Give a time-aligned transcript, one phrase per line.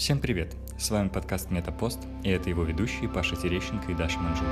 [0.00, 0.56] Всем привет!
[0.78, 4.46] С вами подкаст Метапост, и это его ведущие Паша Терещенко и Даша Манжур.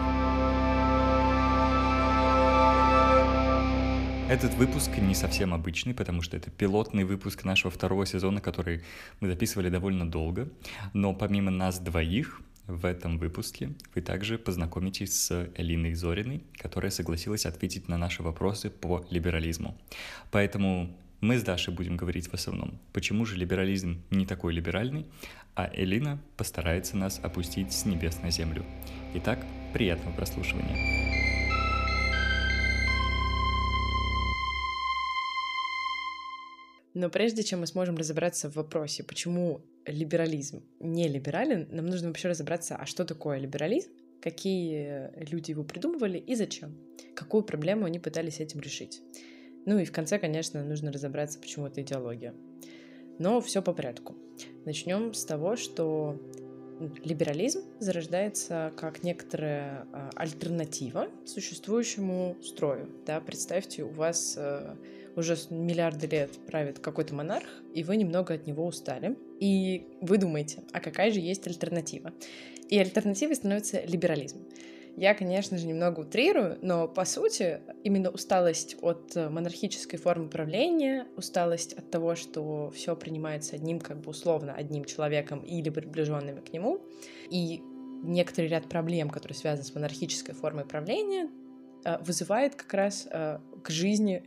[4.29, 8.82] Этот выпуск не совсем обычный, потому что это пилотный выпуск нашего второго сезона, который
[9.20, 10.50] мы записывали довольно долго.
[10.92, 17.46] Но помимо нас двоих, в этом выпуске вы также познакомитесь с Элиной Зориной, которая согласилась
[17.46, 19.78] ответить на наши вопросы по либерализму.
[20.30, 25.07] Поэтому мы с Дашей будем говорить в основном, почему же либерализм не такой либеральный,
[25.57, 28.64] а Элина постарается нас опустить с небес на землю.
[29.14, 30.76] Итак, приятного прослушивания.
[36.95, 42.29] Но прежде чем мы сможем разобраться в вопросе, почему либерализм не либерален, нам нужно вообще
[42.29, 43.91] разобраться, а что такое либерализм,
[44.21, 46.77] какие люди его придумывали и зачем,
[47.15, 49.01] какую проблему они пытались этим решить.
[49.67, 52.35] Ну и в конце, конечно, нужно разобраться, почему это идеология.
[53.19, 54.15] Но все по порядку.
[54.65, 56.21] Начнем с того, что
[57.05, 62.89] либерализм зарождается как некоторая а, альтернатива существующему строю.
[63.05, 64.77] Да, представьте, у вас а,
[65.17, 70.62] уже миллиарды лет правит какой-то монарх, и вы немного от него устали, и вы думаете,
[70.73, 72.12] а какая же есть альтернатива?
[72.69, 74.39] И альтернативой становится либерализм.
[74.99, 81.07] Я, конечно же, немного утрирую, но по сути именно усталость от э, монархической формы правления,
[81.17, 86.53] усталость от того, что все принимается одним, как бы условно, одним человеком или приближенными к
[86.53, 86.81] нему,
[87.31, 87.63] и
[88.03, 91.31] некоторый ряд проблем, которые связаны с монархической формой правления,
[91.85, 94.25] э, вызывает как раз э, к жизни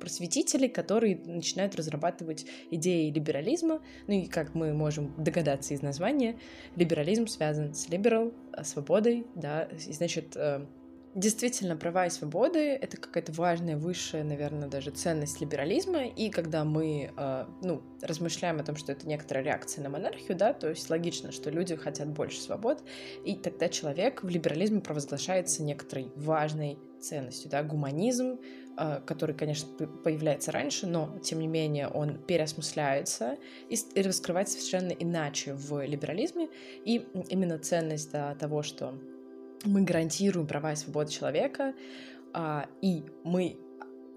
[0.00, 3.80] просветителей, которые начинают разрабатывать идеи либерализма.
[4.08, 6.38] Ну и, как мы можем догадаться из названия,
[6.76, 10.66] либерализм связан с liberal, э, свободой, да, и, значит, э,
[11.14, 17.10] Действительно, права и свободы— это какая-то важная, высшая, наверное, даже ценность либерализма, и когда мы,
[17.16, 21.32] э, ну, размышляем о том, что это некоторая реакция на монархию, да, то есть логично,
[21.32, 22.84] что люди хотят больше свобод,
[23.24, 28.38] и тогда человек в либерализме провозглашается некоторой важной ценностью, да, гуманизм,
[29.06, 33.36] который, конечно, появляется раньше, но, тем не менее, он переосмысляется
[33.68, 36.48] и, и раскрывается совершенно иначе в либерализме,
[36.84, 38.94] и именно ценность да, того, что
[39.64, 41.74] мы гарантируем права и свободы человека,
[42.32, 43.58] а, и мы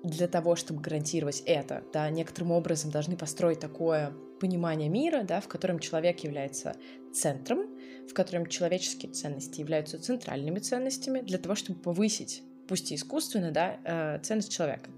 [0.04, 5.48] для того, чтобы гарантировать это, да, некоторым образом должны построить такое понимание мира, да, в
[5.48, 6.76] котором человек является
[7.14, 7.68] центром,
[8.10, 13.78] в котором человеческие ценности являются центральными ценностями для того, чтобы повысить, пусть и искусственно, да,
[13.84, 14.90] э, ценность человека.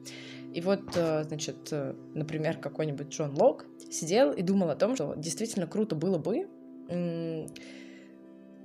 [0.53, 5.13] И вот, э, значит, э, например, какой-нибудь Джон Лок сидел и думал о том, что
[5.17, 6.47] действительно круто было бы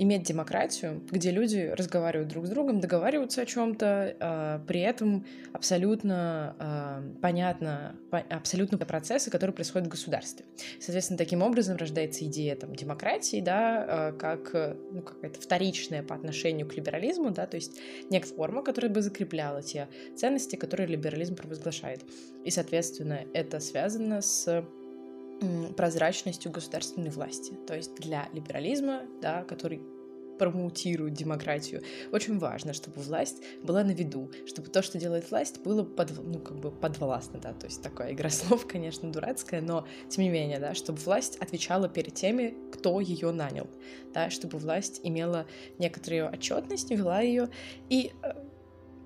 [0.00, 6.56] иметь демократию, где люди разговаривают друг с другом, договариваются о чем-то, э, при этом абсолютно
[6.58, 10.46] э, понятно, по, абсолютно процессы, которые происходят в государстве.
[10.80, 14.54] Соответственно, таким образом рождается идея там, демократии, да, э, как
[14.90, 17.78] ну, какая-то вторичная по отношению к либерализму, да, то есть
[18.08, 22.00] некая форма, которая бы закрепляла те ценности, которые либерализм провозглашает.
[22.46, 24.64] И, соответственно, это связано с
[25.76, 27.54] прозрачностью государственной власти.
[27.66, 29.80] То есть для либерализма, да, который
[30.40, 35.84] промоутирует демократию, очень важно, чтобы власть была на виду, чтобы то, что делает власть, было
[35.84, 40.24] под, ну, как бы подвластно, да, то есть такая игра слов, конечно, дурацкая, но тем
[40.24, 43.68] не менее, да, чтобы власть отвечала перед теми, кто ее нанял,
[44.14, 45.46] да, чтобы власть имела
[45.78, 47.50] некоторую отчетность, вела ее
[47.90, 48.32] и э,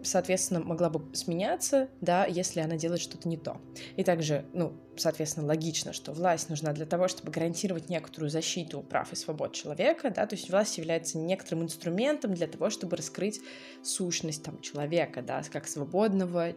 [0.05, 3.61] соответственно, могла бы сменяться, да, если она делает что-то не то.
[3.97, 9.13] И также, ну, соответственно, логично, что власть нужна для того, чтобы гарантировать некоторую защиту прав
[9.13, 13.41] и свобод человека, да, то есть власть является некоторым инструментом для того, чтобы раскрыть
[13.83, 16.55] сущность там человека, да, как свободного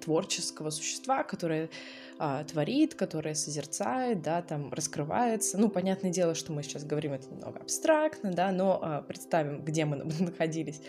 [0.00, 1.70] творческого существа, которое
[2.18, 5.58] а, творит, которое созерцает, да, там раскрывается.
[5.58, 9.84] Ну, понятное дело, что мы сейчас говорим это немного абстрактно, да, но а, представим, где
[9.84, 10.80] мы находились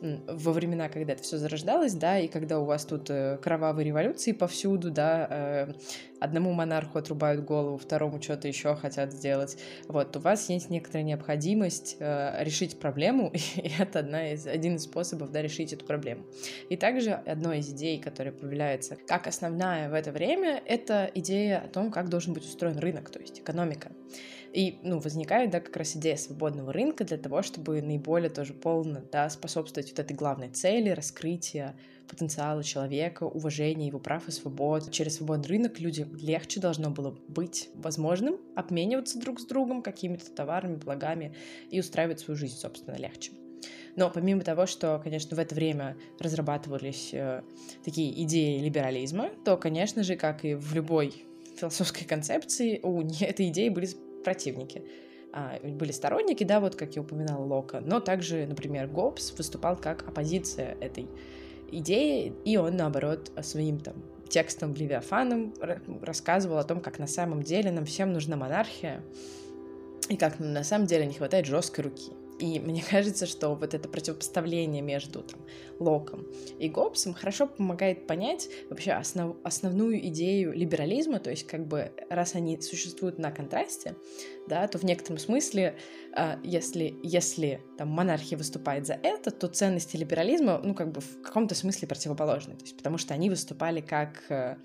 [0.00, 4.32] во времена, когда это все зарождалось, да, и когда у вас тут э, кровавые революции
[4.32, 5.72] повсюду, да, э,
[6.22, 9.56] одному монарху отрубают голову, второму что-то еще хотят сделать.
[9.88, 14.84] Вот, у вас есть некоторая необходимость э, решить проблему, и это одна из, один из
[14.84, 16.24] способов да, решить эту проблему.
[16.68, 21.68] И также одной из идей, которая появляется как основная в это время, это идея о
[21.68, 23.92] том, как должен быть устроен рынок, то есть экономика.
[24.52, 29.00] И, ну, возникает, да, как раз идея свободного рынка для того, чтобы наиболее тоже полно,
[29.10, 31.74] да, способствовать вот этой главной цели, раскрытия
[32.12, 34.90] потенциала человека, уважения его прав и свобод.
[34.90, 40.76] Через свободный рынок людям легче должно было быть возможным обмениваться друг с другом какими-то товарами,
[40.76, 41.34] благами
[41.70, 43.32] и устраивать свою жизнь, собственно, легче.
[43.96, 47.42] Но помимо того, что, конечно, в это время разрабатывались э,
[47.82, 51.24] такие идеи либерализма, то, конечно же, как и в любой
[51.56, 53.88] философской концепции, у этой идеи были
[54.22, 54.82] противники.
[55.32, 60.06] А, были сторонники, да, вот как я упоминала Лока, но также, например, Гоббс выступал как
[60.06, 61.08] оппозиция этой
[61.72, 63.94] идеи, и он, наоборот, своим там
[64.28, 65.52] текстом Левиафаном
[66.02, 69.02] рассказывал о том, как на самом деле нам всем нужна монархия,
[70.08, 72.12] и как на самом деле не хватает жесткой руки.
[72.38, 75.40] И мне кажется, что вот это противопоставление между там,
[75.78, 76.26] Локом
[76.58, 82.34] и Гоббсом хорошо помогает понять вообще основ, основную идею либерализма, то есть как бы раз
[82.34, 83.96] они существуют на контрасте,
[84.48, 85.76] да, то в некотором смысле,
[86.16, 91.22] э, если, если там монархия выступает за это, то ценности либерализма, ну, как бы в
[91.22, 94.56] каком-то смысле противоположны, то есть потому что они выступали как э,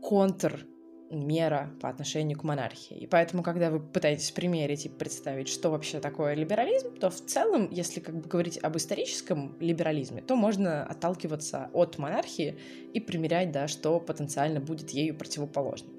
[0.00, 0.66] контр
[1.12, 2.96] мера по отношению к монархии.
[2.96, 7.68] И поэтому, когда вы пытаетесь примерить и представить, что вообще такое либерализм, то в целом,
[7.70, 12.58] если как бы говорить об историческом либерализме, то можно отталкиваться от монархии
[12.92, 15.92] и примерять, да, что потенциально будет ею противоположным.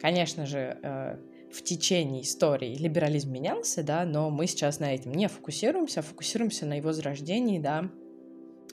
[0.00, 1.16] Конечно же, э,
[1.52, 6.66] в течение истории либерализм менялся, да, но мы сейчас на этом не фокусируемся, а фокусируемся
[6.66, 7.90] на его зарождении, да,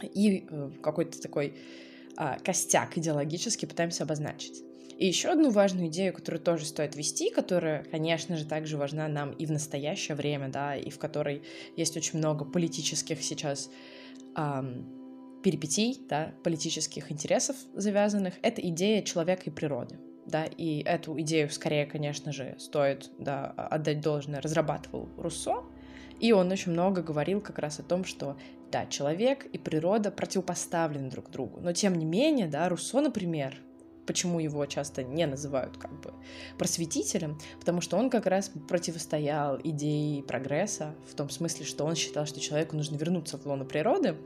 [0.01, 1.55] и э, какой-то такой
[2.17, 4.63] а, костяк идеологически пытаемся обозначить.
[5.01, 9.31] И еще одну важную идею, которую тоже стоит вести, которая, конечно же, также важна нам
[9.31, 11.41] и в настоящее время, да, и в которой
[11.75, 13.71] есть очень много политических сейчас
[14.35, 14.85] эм,
[15.41, 19.97] перипетий, да, политических интересов завязанных, это идея человека и природы.
[20.27, 25.63] Да, и эту идею скорее, конечно же, стоит да, отдать должное, разрабатывал Руссо,
[26.19, 28.37] и он очень много говорил как раз о том, что
[28.71, 31.59] да, человек и природа противопоставлены друг другу.
[31.59, 33.57] Но тем не менее, да, Руссо, например,
[34.05, 36.13] почему его часто не называют как бы
[36.57, 42.25] просветителем, потому что он как раз противостоял идее прогресса в том смысле, что он считал,
[42.25, 44.17] что человеку нужно вернуться в лоно природы,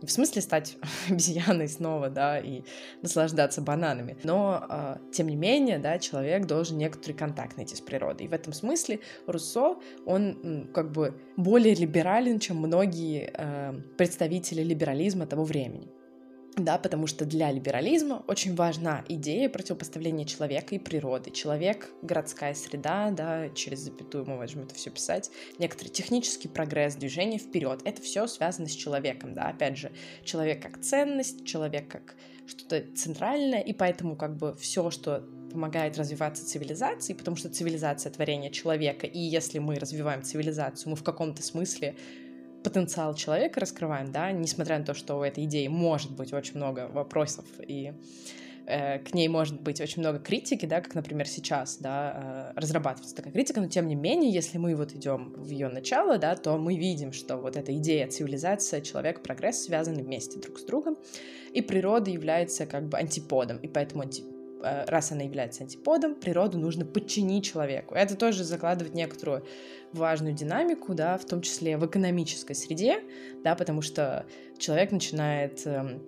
[0.00, 0.76] не в смысле стать
[1.08, 2.62] обезьяной снова, да, и
[3.02, 8.26] наслаждаться бананами, но э, тем не менее, да, человек должен некоторый контакт найти с природой.
[8.26, 9.76] И в этом смысле Руссо,
[10.06, 15.88] он как бы более либерален, чем многие э, представители либерализма того времени
[16.56, 21.30] да, потому что для либерализма очень важна идея противопоставления человека и природы.
[21.30, 25.30] Человек— городская среда, да, через запятую мы можем это все писать.
[25.58, 29.90] Некоторый технический прогресс, движение вперед— это все связано с человеком, да, опять же,
[30.24, 32.14] человек как ценность, человек как
[32.46, 38.50] что-то центральное, и поэтому как бы все, что помогает развиваться цивилизации, потому что цивилизация— творение
[38.50, 41.96] человека, и если мы развиваем цивилизацию, мы в каком-то смысле
[42.64, 46.88] потенциал человека раскрываем, да, несмотря на то, что у этой идеи может быть очень много
[46.88, 47.92] вопросов и
[48.66, 53.14] э, к ней может быть очень много критики, да, как, например, сейчас, да, э, разрабатывается
[53.14, 56.56] такая критика, но тем не менее, если мы вот идем в ее начало, да, то
[56.56, 60.96] мы видим, что вот эта идея цивилизация, человек, прогресс связаны вместе друг с другом,
[61.52, 64.33] и природа является как бы антиподом, и поэтому анти Э,
[64.86, 67.94] раз она является антиподом, природу нужно подчинить человеку.
[67.94, 69.44] Это тоже закладывает некоторую
[69.92, 73.02] важную динамику, да, в том числе в экономической среде,
[73.42, 74.26] да, потому что
[74.58, 76.02] человек начинает эм,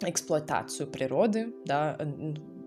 [0.00, 1.96] эксплуатацию природы, да,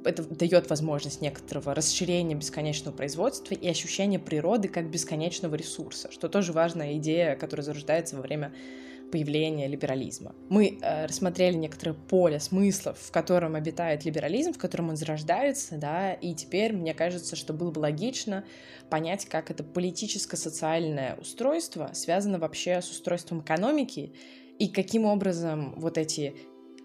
[0.04, 6.54] это дает возможность некоторого расширения бесконечного производства и ощущения природы как бесконечного ресурса, что тоже
[6.54, 8.54] важная идея, которая зарождается во время
[9.16, 10.36] появления либерализма.
[10.50, 16.12] Мы э, рассмотрели некоторое поле смыслов, в котором обитает либерализм, в котором он зарождается, да,
[16.12, 18.44] и теперь мне кажется, что было бы логично
[18.90, 24.12] понять, как это политическо-социальное устройство связано вообще с устройством экономики
[24.60, 26.36] и каким образом вот эти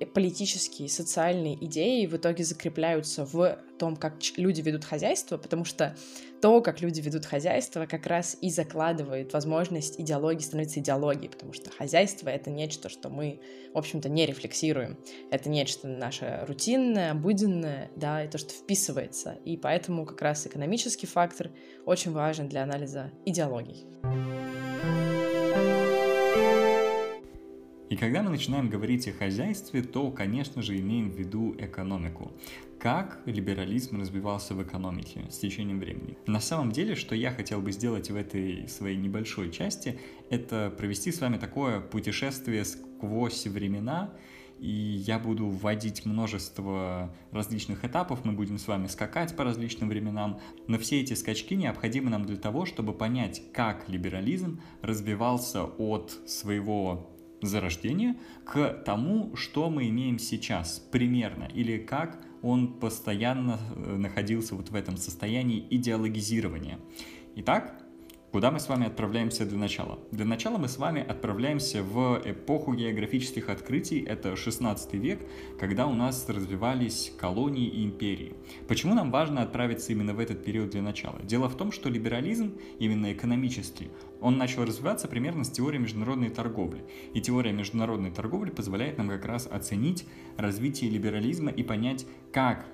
[0.06, 5.96] политические, социальные идеи в итоге закрепляются в том, как люди ведут хозяйство, потому что
[6.40, 11.70] то, как люди ведут хозяйство, как раз и закладывает возможность идеологии становиться идеологией, потому что
[11.70, 13.40] хозяйство— это нечто, что мы,
[13.74, 14.98] в общем-то, не рефлексируем.
[15.30, 19.38] Это нечто наше рутинное, обыденное, да, и то, что вписывается.
[19.44, 21.50] И поэтому как раз экономический фактор
[21.84, 23.86] очень важен для анализа идеологий.
[27.90, 32.30] И когда мы начинаем говорить о хозяйстве, то, конечно же, имеем в виду экономику.
[32.78, 36.16] Как либерализм развивался в экономике с течением времени?
[36.28, 39.98] На самом деле, что я хотел бы сделать в этой своей небольшой части,
[40.30, 44.14] это провести с вами такое путешествие сквозь времена,
[44.60, 50.38] и я буду вводить множество различных этапов, мы будем с вами скакать по различным временам,
[50.68, 57.16] но все эти скачки необходимы нам для того, чтобы понять, как либерализм развивался от своего
[57.42, 64.70] зарождения к тому, что мы имеем сейчас примерно, или как он постоянно э, находился вот
[64.70, 66.78] в этом состоянии идеологизирования.
[67.36, 67.79] Итак,
[68.32, 69.98] Куда мы с вами отправляемся для начала?
[70.12, 75.18] Для начала мы с вами отправляемся в эпоху географических открытий, это 16 век,
[75.58, 78.34] когда у нас развивались колонии и империи.
[78.68, 81.18] Почему нам важно отправиться именно в этот период для начала?
[81.24, 83.88] Дело в том, что либерализм, именно экономический,
[84.20, 86.84] он начал развиваться примерно с теорией международной торговли.
[87.14, 90.06] И теория международной торговли позволяет нам как раз оценить
[90.36, 92.64] развитие либерализма и понять, как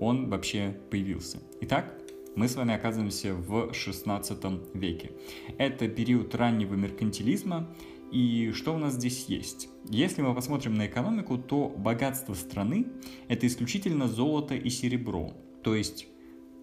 [0.00, 1.38] он вообще появился.
[1.62, 1.97] Итак,
[2.38, 4.38] мы с вами оказываемся в 16
[4.74, 5.10] веке.
[5.58, 7.66] Это период раннего меркантилизма,
[8.12, 9.68] и что у нас здесь есть?
[9.88, 12.86] Если мы посмотрим на экономику, то богатство страны–
[13.28, 15.32] это исключительно золото и серебро.
[15.64, 16.06] То есть,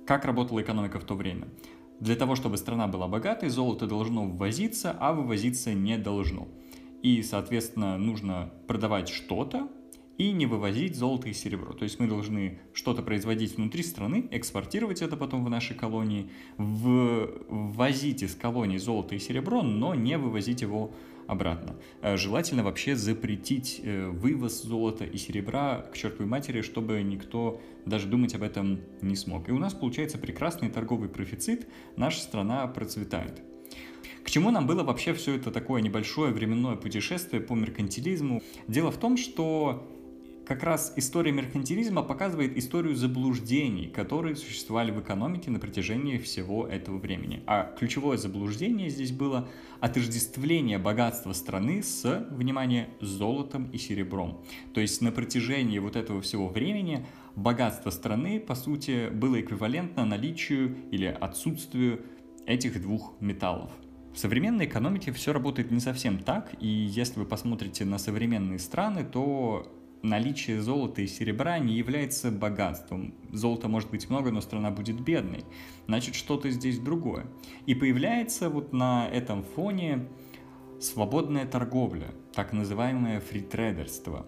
[0.08, 1.50] как работала экономика в то время?
[2.00, 6.48] Для того, чтобы страна была богатой, золото должно ввозиться, а вывозиться не должно.
[7.04, 9.68] И, соответственно, нужно продавать что-то,
[10.18, 11.74] и не вывозить золото и серебро.
[11.74, 18.24] То есть мы должны что-то производить внутри страны, экспортировать это потом в наши колонии, ввозить
[18.24, 20.94] из колоний золото и серебро, но не вывозить его
[21.28, 21.76] обратно.
[22.02, 28.08] Э, желательно вообще запретить э, вывоз золота и серебра к чертовой матери, чтобы никто даже
[28.08, 29.50] думать об этом не смог.
[29.50, 33.42] И у нас получается прекрасный торговый профицит, наша страна процветает.
[34.24, 38.42] К чему нам было вообще все это такое небольшое временное путешествие по меркантилизму?
[38.68, 39.88] Дело в том, что
[40.46, 46.98] как раз история меркантилизма показывает историю заблуждений, которые существовали в экономике на протяжении всего этого
[46.98, 47.44] времени.
[47.48, 49.48] А ключевое заблуждение здесь было
[49.80, 54.44] отождествление богатства страны с, внимание, золотом и серебром.
[54.74, 60.76] То есть на протяжении вот этого всего времени богатство страны, по сути, было эквивалентно наличию
[60.92, 62.02] или отсутствию
[62.46, 63.72] этих двух металлов.
[64.14, 69.04] В современной экономике все работает не совсем так, и если вы посмотрите на современные страны,
[69.04, 69.70] то
[70.02, 73.14] наличие золота и серебра не является богатством.
[73.32, 75.44] Золота может быть много, но страна будет бедной.
[75.88, 77.26] Значит, что-то здесь другое.
[77.66, 80.08] И появляется вот на этом фоне
[80.80, 84.26] свободная торговля, так называемое фритрейдерство.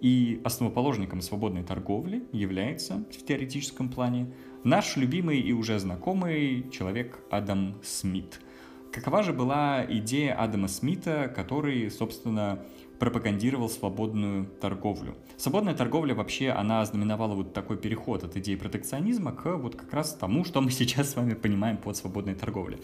[0.00, 4.32] И основоположником свободной торговли является в теоретическом плане
[4.62, 8.40] наш любимый и уже знакомый человек Адам Смит.
[8.92, 12.64] Какова же была идея Адама Смита, который, собственно,
[12.98, 15.14] пропагандировал свободную торговлю.
[15.36, 20.14] Свободная торговля вообще, она знаменовала вот такой переход от идеи протекционизма к вот как раз
[20.14, 22.78] тому, что мы сейчас с вами понимаем под свободной торговлей.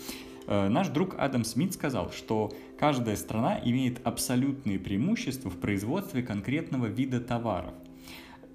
[0.46, 6.86] Э, наш друг Адам Смит сказал, что каждая страна имеет абсолютные преимущества в производстве конкретного
[6.86, 7.74] вида товаров.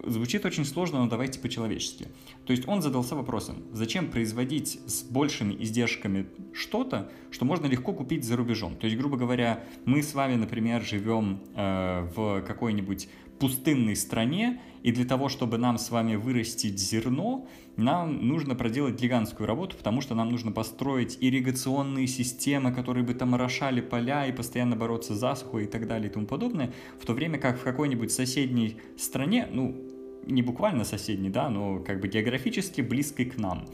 [0.06, 2.08] Звучит очень сложно, но давайте по-человечески.
[2.46, 8.24] То есть он задался вопросом, зачем производить с большими издержками что-то, что можно легко купить
[8.24, 8.76] за рубежом.
[8.78, 14.92] То есть, грубо говоря, мы с вами, например, живем э, в какой-нибудь пустынной стране, и
[14.92, 20.16] для того, чтобы нам с вами вырастить зерно, нам нужно проделать гигантскую работу, потому что
[20.16, 25.64] нам нужно построить ирригационные системы, которые бы там орошали поля и постоянно бороться с засухой
[25.64, 29.89] и так далее и тому подобное, в то время как в какой-нибудь соседней стране, ну,
[30.26, 33.68] не буквально соседней, да, но как бы географически близкой к нам.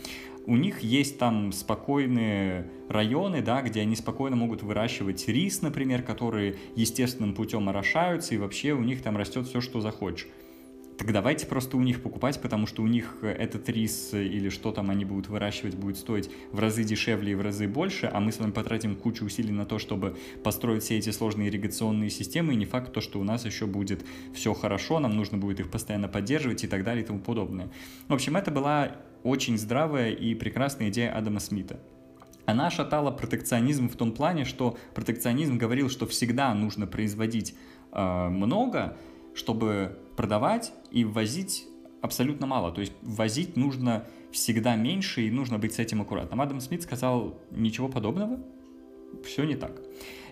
[0.48, 6.56] У них есть там спокойные районы, да, где они спокойно могут выращивать рис, например, которые
[6.76, 10.28] естественным путем орошаются, и вообще у них там растет все, что захочешь
[10.98, 14.50] так давайте просто у них покупать, потому что у них э, этот рис э, или
[14.50, 18.20] что там они будут выращивать будет стоить в разы дешевле и в разы больше, а
[18.20, 22.54] мы с вами потратим кучу усилий на то, чтобы построить все эти сложные ирригационные системы,
[22.54, 25.70] и не факт то, что у нас еще будет все хорошо, нам нужно будет их
[25.70, 27.70] постоянно поддерживать и так далее и тому подобное.
[28.08, 31.80] В общем, это была очень здравая и прекрасная идея Адама Смита.
[32.46, 37.56] Она шатала протекционизм в том плане, что протекционизм говорил, что всегда нужно производить
[37.92, 38.96] э, много,
[39.34, 41.68] чтобы продавать и ввозить
[42.02, 42.72] абсолютно мало.
[42.72, 46.42] То есть ввозить нужно всегда меньше, и нужно быть с этим аккуратным.
[46.42, 48.40] Адам Смит сказал ничего подобного,
[49.24, 49.82] все не так.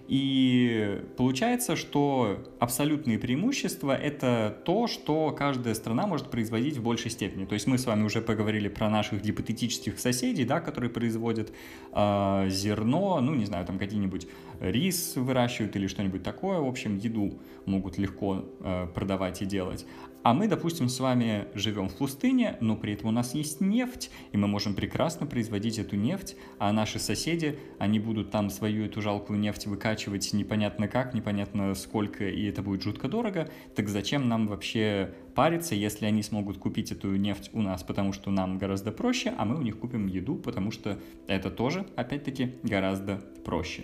[0.07, 7.45] И получается, что абсолютные преимущества— это то, что каждая страна может производить в большей степени.
[7.45, 11.53] То есть мы с вами уже поговорили про наших гипотетических соседей, да, которые производят
[11.93, 14.27] э, зерно, ну, не знаю, там какие-нибудь
[14.59, 16.59] рис выращивают или что-нибудь такое.
[16.59, 19.85] В общем, еду могут легко э, продавать и делать.
[20.23, 24.09] А мы, допустим, с вами живем в пустыне, но при этом у нас есть нефть,
[24.31, 29.01] и мы можем прекрасно производить эту нефть, а наши соседи, они будут там свою эту
[29.01, 33.49] жалкую нефть выкачивать непонятно как, непонятно сколько, и это будет жутко дорого.
[33.75, 38.31] Так зачем нам вообще париться, если они смогут купить эту нефть у нас, потому что
[38.31, 43.17] нам гораздо проще, а мы у них купим еду, потому что это тоже, опять-таки, гораздо
[43.43, 43.83] проще.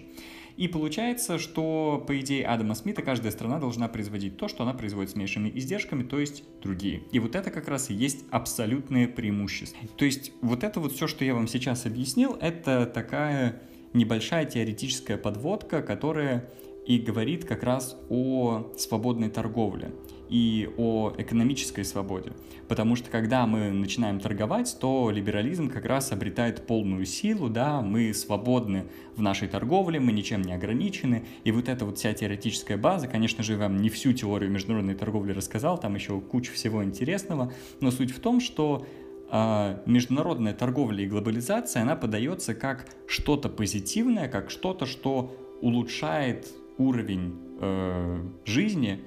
[0.59, 5.11] И получается, что, по идее Адама Смита, каждая страна должна производить то, что она производит
[5.11, 7.03] с меньшими издержками, то есть другие.
[7.13, 9.79] И вот это как раз и есть абсолютное преимущество.
[9.95, 13.61] То есть вот это вот все, что я вам сейчас объяснил, это такая
[13.93, 16.49] небольшая теоретическая подводка, которая
[16.85, 19.93] и говорит как раз о свободной торговле
[20.29, 22.31] и о экономической свободе.
[22.67, 28.13] Потому что когда мы начинаем торговать, то либерализм как раз обретает полную силу, да, мы
[28.13, 33.07] свободны в нашей торговле, мы ничем не ограничены, и вот эта вот вся теоретическая база,
[33.07, 37.91] конечно же, вам не всю теорию международной торговли рассказал, там еще куча всего интересного, но
[37.91, 38.85] суть в том, что
[39.31, 47.35] э, международная торговля и глобализация, она подается как что-то позитивное, как что-то, что улучшает уровень
[47.59, 48.99] э, жизни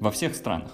[0.00, 0.72] во всех странах.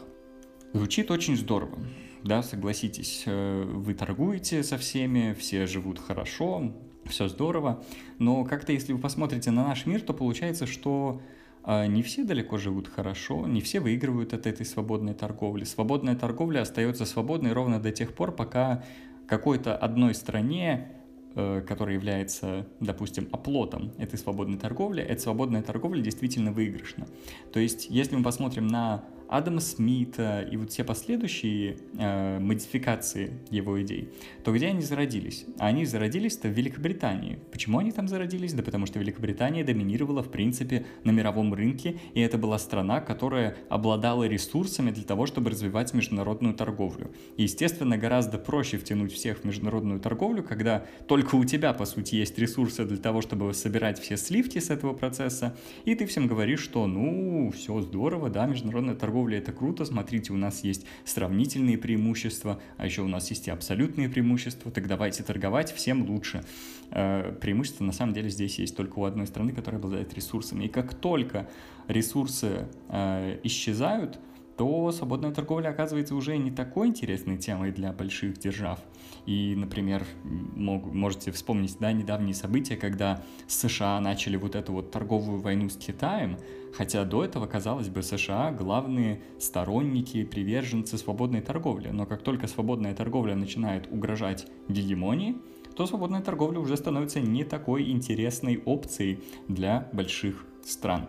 [0.72, 1.78] Звучит очень здорово,
[2.22, 6.72] да, согласитесь, э, вы торгуете со всеми, все живут хорошо,
[7.04, 7.82] все здорово,
[8.18, 11.20] но как-то если вы посмотрите на наш мир, то получается, что
[11.64, 15.64] э, не все далеко живут хорошо, не все выигрывают от этой свободной торговли.
[15.64, 18.84] Свободная торговля остается свободной ровно до тех пор, пока
[19.26, 21.01] какой-то одной стране
[21.34, 27.06] который является, допустим, оплотом этой свободной торговли, эта свободная торговля действительно выигрышна.
[27.52, 33.80] То есть, если мы посмотрим на Адама Смита и вот все последующие э, модификации его
[33.82, 34.10] идей,
[34.44, 35.46] то где они зародились?
[35.58, 37.38] Они зародились-то в Великобритании.
[37.50, 38.52] Почему они там зародились?
[38.52, 43.56] Да потому что Великобритания доминировала, в принципе, на мировом рынке, и это была страна, которая
[43.68, 47.10] обладала ресурсами для того, чтобы развивать международную торговлю.
[47.36, 52.16] И, естественно, гораздо проще втянуть всех в международную торговлю, когда только у тебя, по сути,
[52.16, 56.60] есть ресурсы для того, чтобы собирать все сливки с этого процесса, и ты всем говоришь,
[56.60, 61.78] что, ну, все здорово, да, международная торговля торговля это круто, смотрите, у нас есть сравнительные
[61.78, 66.42] преимущества, а еще у нас есть и абсолютные преимущества, так давайте торговать, всем лучше.
[66.90, 70.64] Э, преимущества на самом деле здесь есть только у одной страны, которая обладает ресурсами.
[70.64, 71.48] И как только
[71.86, 74.18] ресурсы э, исчезают,
[74.56, 78.80] то свободная торговля оказывается уже не такой интересной темой для больших держав.
[79.26, 85.40] И, например, мог, можете вспомнить да, недавние события, когда США начали вот эту вот торговую
[85.40, 86.38] войну с Китаем,
[86.74, 91.90] хотя до этого, казалось бы, США главные сторонники, приверженцы свободной торговли.
[91.90, 95.36] Но как только свободная торговля начинает угрожать гегемонии,
[95.76, 101.08] то свободная торговля уже становится не такой интересной опцией для больших стран.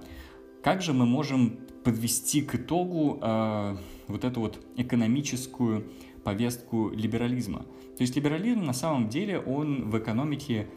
[0.62, 3.76] Как же мы можем подвести к итогу э,
[4.08, 5.86] вот эту вот экономическую
[6.24, 7.66] повестку либерализма?
[7.98, 10.68] То есть либерализм на самом деле, он в экономике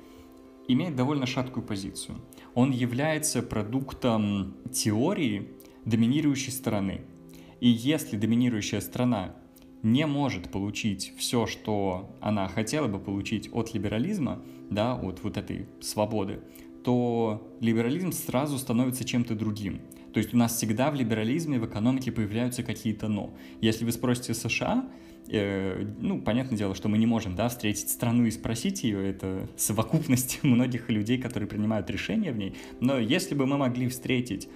[0.69, 2.19] имеет довольно шаткую позицию.
[2.55, 5.49] Он является продуктом теории
[5.85, 7.03] доминирующей стороны.
[7.61, 9.37] И если доминирующая страна
[9.83, 15.69] не может получить все, что она хотела бы получить от либерализма, да, от вот этой
[15.81, 16.41] свободы,
[16.83, 19.81] то либерализм сразу становится чем-то другим.
[20.17, 23.35] То есть у нас всегда в либерализме, в экономике появляются какие-то «но».
[23.61, 24.89] Если вы спросите США,
[25.29, 29.47] э, ну, понятное дело, что мы не можем, да, встретить страну и спросить ее, это
[29.59, 34.49] совокупность многих людей, которые принимают решения в ней, но если бы мы могли встретить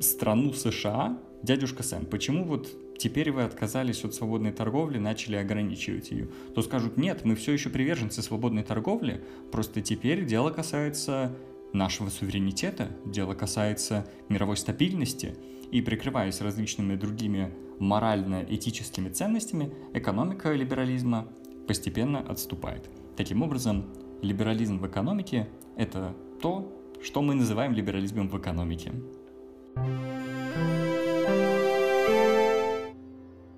[0.00, 6.28] страну США, дядюшка Сэм, почему вот теперь вы отказались от свободной торговли, начали ограничивать ее,
[6.54, 11.36] то скажут, нет, мы все еще приверженцы свободной торговли, просто теперь дело касается
[11.74, 15.36] нашего суверенитета, дело касается мировой стабильности,
[15.70, 21.28] и прикрываясь различными другими морально-этическими ценностями, экономика либерализма
[21.66, 22.88] постепенно отступает.
[23.16, 23.84] Таким образом,
[24.22, 28.92] либерализм в экономике– это то, что мы называем либерализмом в экономике.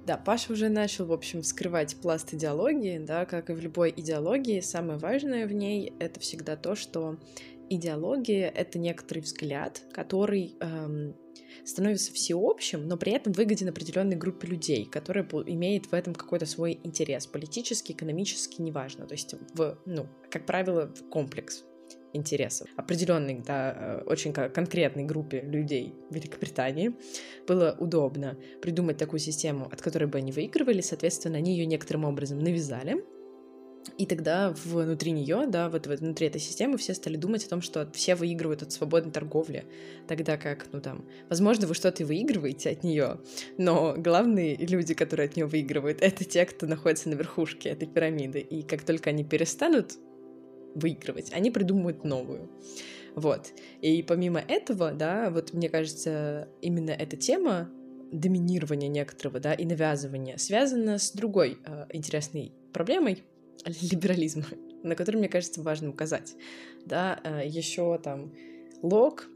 [0.07, 4.61] Да, Паша уже начал, в общем, вскрывать пласт идеологии, да, как и в любой идеологии,
[4.61, 7.17] самое важное в ней— это всегда то, что
[7.69, 11.15] идеология— это некоторый взгляд, который эм,
[11.65, 16.79] становится всеобщим, но при этом выгоден определенной группе людей, которая имеет в этом какой-то свой
[16.83, 19.07] интерес, политический, экономический, неважно.
[19.07, 21.65] То есть, в, ну, как правило, в комплекс
[22.13, 22.69] интересов.
[22.77, 26.93] Определенной, да, э, очень конкретной группе людей в Великобритании
[27.47, 32.39] было удобно придумать такую систему, от которой бы они выигрывали, соответственно, они ее некоторым образом
[32.39, 33.05] навязали,
[33.99, 37.91] и тогда внутри нее, да, вот внутри этой системы все стали думать о том, что
[37.93, 39.65] все выигрывают от свободной торговли,
[40.09, 43.21] тогда как, ну там, возможно, вы что-то и выигрываете от нее,
[43.59, 48.41] но главные люди, которые от нее выигрывают, это те, кто находится на верхушке этой пирамиды,
[48.41, 49.99] и как только они перестанут
[50.75, 52.51] выигрывать, они придумывают новую.
[53.15, 53.53] Вот.
[53.81, 57.71] И помимо этого, да, вот мне кажется, именно эта тема
[58.13, 63.25] доминирования некоторого, да, и навязывания связана с другой э, интересной проблемой,
[63.83, 64.45] либерализма,
[64.83, 66.35] на который, мне кажется, важно указать.
[66.85, 68.33] Да, э, еще там
[68.83, 69.29] Лок,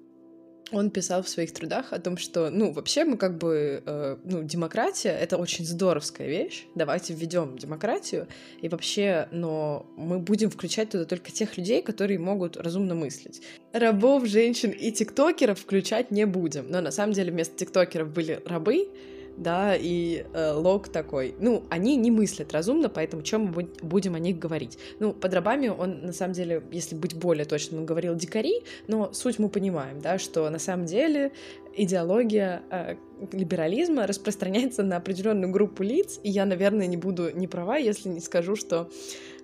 [0.73, 4.43] он писал в своих трудах о том, что, ну, вообще мы как бы, э, ну,
[4.43, 8.29] демократия— это очень здоровская вещь, давайте введем демократию,
[8.61, 13.43] и вообще, но мы будем включать туда только тех людей, которые могут разумно мыслить.
[13.73, 18.89] Рабов, женщин и тиктокеров включать не будем, но на самом деле вместо тиктокеров были рабы,
[19.37, 21.35] да, и э, лог такой.
[21.39, 24.79] Ну, они не мыслят разумно, поэтому чем мы будем о них говорить?
[24.99, 29.13] Ну, под рабами он, на самом деле, если быть более точным, он говорил дикари, но
[29.13, 31.33] суть мы понимаем, да, что на самом деле
[31.75, 32.97] идеология э,
[33.33, 38.21] либерализма распространяется на определенную группу лиц, и я, наверное, не буду не права, если не
[38.21, 38.91] скажу, что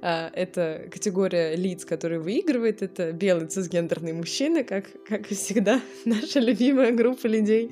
[0.02, 6.92] э, это категория лиц, которые выигрывает, это белые цисгендерные мужчины, как, как всегда, наша любимая
[6.92, 7.70] группа людей,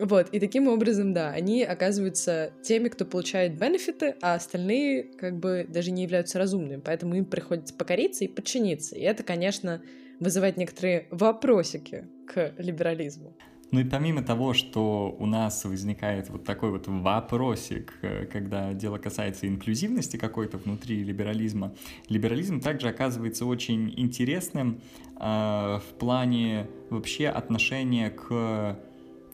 [0.00, 5.66] вот, и таким образом, да, они оказываются теми, кто получает бенефиты, а остальные как бы
[5.68, 8.96] даже не являются разумными, поэтому им приходится покориться и подчиниться.
[8.96, 9.82] И это, конечно,
[10.18, 13.36] вызывает некоторые вопросики к либерализму.
[13.72, 18.98] Ну и помимо того, что у нас возникает вот такой вот вопросик, э, когда дело
[18.98, 21.74] касается инклюзивности какой-то внутри либерализма,
[22.08, 24.80] либерализм также оказывается очень интересным
[25.16, 28.76] э, в плане вообще отношения к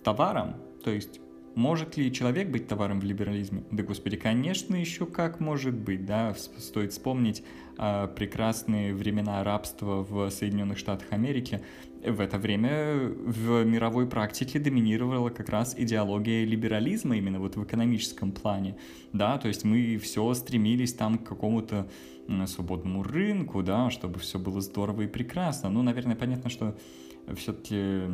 [0.07, 1.21] товаром, то есть
[1.57, 3.64] может ли человек быть товаром в либерализме?
[3.73, 7.42] Да, господи, конечно, еще как может быть, да, стоит вспомнить
[7.77, 11.61] э, прекрасные времена рабства в Соединенных Штатах Америки.
[12.05, 18.31] В это время в мировой практике доминировала как раз идеология либерализма именно вот в экономическом
[18.31, 18.77] плане,
[19.12, 21.88] да, то есть мы все стремились там к какому-то
[22.47, 25.69] свободному рынку, да, чтобы все было здорово и прекрасно.
[25.69, 26.77] Ну, наверное, понятно, что
[27.35, 28.09] все-таки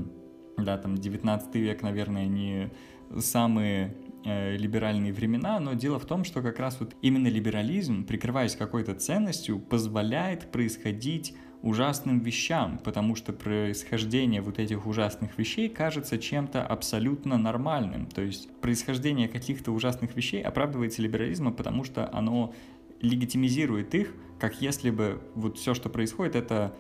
[0.57, 2.71] да, там 19 век, наверное, не
[3.19, 8.57] самые э, либеральные времена, но дело в том, что как раз вот именно либерализм, прикрываясь
[8.57, 16.67] какой-то ценностью, позволяет происходить ужасным вещам, потому что происхождение вот этих ужасных вещей кажется чем-то
[16.67, 18.07] абсолютно нормальным.
[18.07, 22.53] То есть происхождение каких-то ужасных вещей оправдывается либерализмом, потому что оно
[23.01, 26.75] легитимизирует их, как если бы вот все, что происходит, это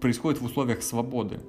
[0.00, 1.40] происходит в условиях свободы.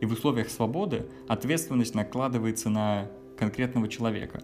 [0.00, 4.42] И в условиях свободы ответственность накладывается на конкретного человека.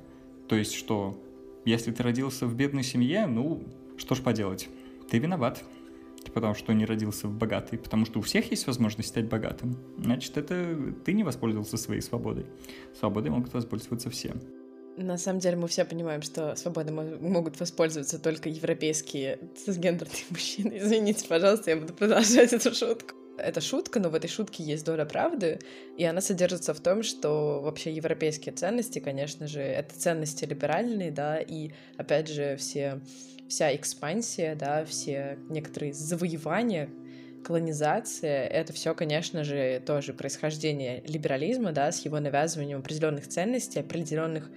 [0.49, 1.19] То есть, что
[1.64, 3.62] если ты родился в бедной семье, ну,
[3.97, 4.69] что ж поделать,
[5.11, 5.62] ты виноват.
[6.35, 9.77] Потому что не родился в богатой, потому что у всех есть возможность стать богатым.
[9.97, 12.47] Значит, это ты не воспользовался своей свободой.
[12.99, 14.35] Свободой могут воспользоваться все.
[14.97, 20.79] На самом деле мы все понимаем, что свободой могут воспользоваться только европейские цисгендерные мужчины.
[20.79, 23.14] Извините, пожалуйста, я буду продолжать эту шутку.
[23.38, 25.59] Это шутка, но в этой шутке есть доля правды,
[25.96, 31.38] и она содержится в том, что вообще европейские ценности, конечно же, это ценности либеральные, да,
[31.38, 33.01] и, опять же, все,
[33.49, 36.88] вся экспансия, да, все некоторые завоевания,
[37.44, 44.51] колонизация, это все, конечно же, тоже происхождение либерализма, да, с его навязыванием определенных ценностей, определенных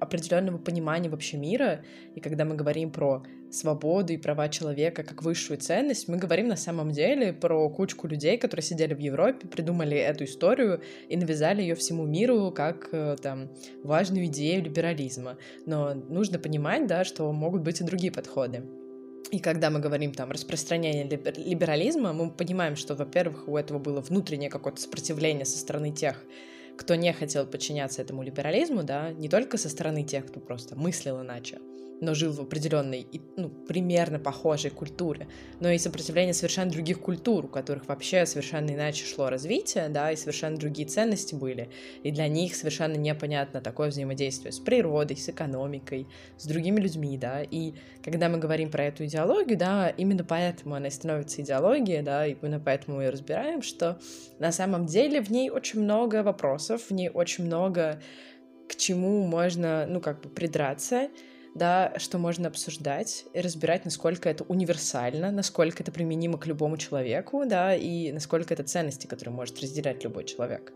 [0.00, 1.84] определенного понимания вообще мира,
[2.14, 6.56] и когда мы говорим про свободу и права человека как высшую ценность, мы говорим на
[6.56, 11.74] самом деле про кучку людей, которые сидели в Европе, придумали эту историю и навязали ее
[11.74, 13.50] всему миру как э, там
[13.82, 15.38] важную идею либерализма.
[15.66, 18.64] Но нужно понимать, да, что могут быть и другие подходы.
[19.30, 24.48] И когда мы говорим там распространение либерализма, мы понимаем, что, во-первых, у этого было внутреннее
[24.48, 26.24] какое-то сопротивление со стороны тех,
[26.78, 31.20] кто не хотел подчиняться этому либерализму, да, не только со стороны тех, кто просто мыслил
[31.20, 31.58] иначе,
[32.00, 35.28] но жил в определенной, ну, примерно похожей культуре,
[35.60, 40.16] но и сопротивление совершенно других культур, у которых вообще совершенно иначе шло развитие, да, и
[40.16, 41.70] совершенно другие ценности были,
[42.02, 47.42] и для них совершенно непонятно такое взаимодействие с природой, с экономикой, с другими людьми, да,
[47.42, 52.34] и когда мы говорим про эту идеологию, да, именно поэтому она становится идеологией, да, и
[52.40, 53.98] именно поэтому мы ее разбираем, что
[54.38, 58.02] на самом деле в ней очень много вопросов, в ней очень много
[58.68, 61.08] к чему можно, ну, как бы придраться,
[61.54, 67.44] да, что можно обсуждать и разбирать, насколько это универсально, насколько это применимо к любому человеку,
[67.46, 70.72] да, и насколько это ценности, которые может разделять любой человек.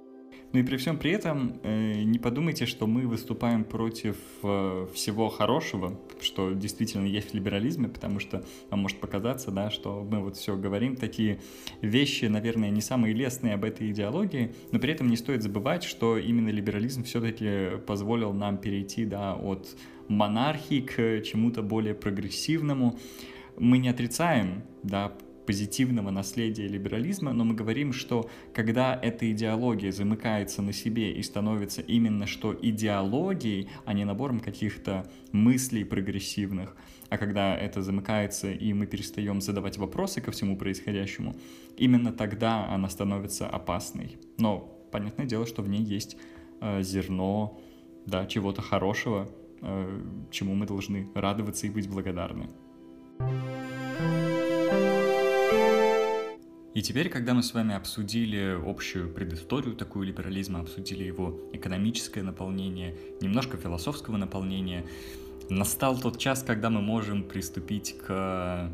[0.52, 5.30] Ну и при всем при этом э, не подумайте, что мы выступаем против э, всего
[5.30, 10.36] хорошего, что действительно есть в либерализме, потому что вам может показаться, да, что мы вот
[10.36, 11.40] все говорим такие
[11.80, 16.18] вещи, наверное, не самые лестные об этой идеологии, но при этом не стоит забывать, что
[16.18, 19.74] именно либерализм все-таки позволил нам перейти, да, от
[20.08, 22.98] монархии к чему-то более прогрессивному.
[23.56, 25.12] Мы не отрицаем, да,
[25.46, 31.82] позитивного наследия либерализма, но мы говорим, что когда эта идеология замыкается на себе и становится
[31.82, 36.76] именно что идеологией, а не набором каких-то мыслей прогрессивных,
[37.08, 41.34] а когда это замыкается и мы перестаем задавать вопросы ко всему происходящему,
[41.76, 44.16] именно тогда она становится опасной.
[44.38, 46.16] Но понятное дело, что в ней есть
[46.60, 47.60] э, зерно,
[48.06, 49.28] да, чего-то хорошего,
[49.60, 52.48] э, чему мы должны радоваться и быть благодарны.
[56.74, 62.96] И теперь, когда мы с вами обсудили общую предысторию такую либерализма, обсудили его экономическое наполнение,
[63.20, 64.86] немножко философского наполнения,
[65.50, 68.72] настал тот час, когда мы можем приступить к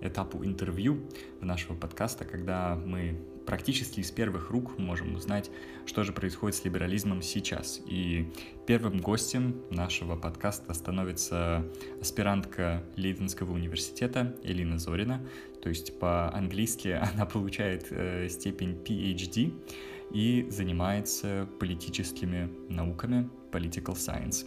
[0.00, 1.00] этапу интервью
[1.40, 5.50] нашего подкаста, когда мы практически из первых рук можем узнать,
[5.86, 7.80] что же происходит с либерализмом сейчас.
[7.86, 8.30] И
[8.66, 11.64] первым гостем нашего подкаста становится
[11.98, 15.26] аспирантка Лейденского университета Элина Зорина.
[15.62, 19.52] То есть по-английски она получает э, степень PhD
[20.12, 24.46] и занимается политическими науками, political science.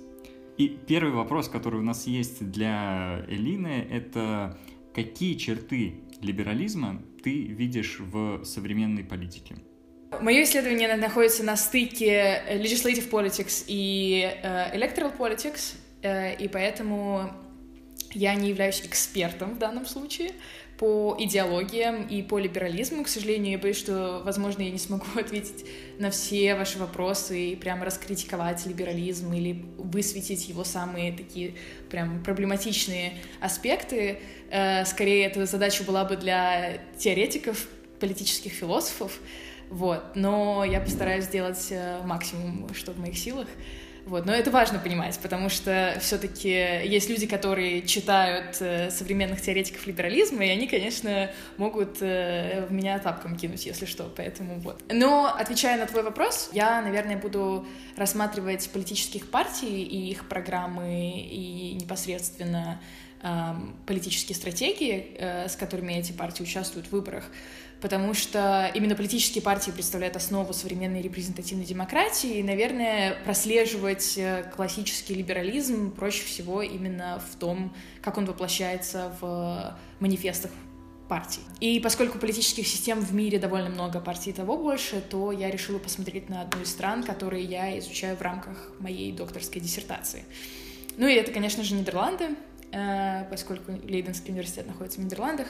[0.58, 4.58] И первый вопрос, который у нас есть для Элины, это
[4.94, 9.56] какие черты либерализма ты видишь в современной политике?
[10.20, 17.32] Мое исследование находится на стыке legislative politics и uh, electoral politics, uh, и поэтому
[18.14, 20.32] я не являюсь экспертом в данном случае
[20.82, 23.04] по идеологиям и по либерализму.
[23.04, 25.64] К сожалению, я боюсь, что, возможно, я не смогу ответить
[26.00, 31.54] на все ваши вопросы и прямо раскритиковать либерализм или высветить его самые такие
[31.92, 34.22] прям проблематичные аспекты.
[34.50, 37.68] Э, скорее, эта задача была бы для теоретиков,
[38.00, 39.20] политических философов,
[39.70, 40.16] вот.
[40.16, 43.48] Но я постараюсь сделать э, максимум, что в моих силах.
[44.06, 44.26] Вот.
[44.26, 50.44] Но это важно понимать, потому что все-таки есть люди, которые читают э, современных теоретиков либерализма,
[50.44, 54.82] и они, конечно, могут э, в меня тапком кинуть, если что, поэтому вот.
[54.92, 61.74] Но, отвечая на твой вопрос, я, наверное, буду рассматривать политических партий и их программы, и
[61.80, 62.82] непосредственно
[63.22, 63.54] э,
[63.86, 67.26] политические стратегии, э, с которыми эти партии участвуют в выборах,
[67.82, 75.16] потому что именно политические партии представляют основу современной репрезентативной демократии, и, наверное, прослеживать э, классический
[75.16, 80.52] либерализм проще всего именно в том, как он воплощается в манифестах
[81.10, 81.42] партий.
[81.60, 86.30] И поскольку политических систем в мире довольно много, партий того больше, то я решила посмотреть
[86.30, 90.24] на одну из стран, которые я изучаю в рамках моей докторской диссертации.
[90.98, 92.30] Ну и это, конечно же, Нидерланды,
[92.72, 95.48] э, поскольку Лейденский университет находится в Нидерландах.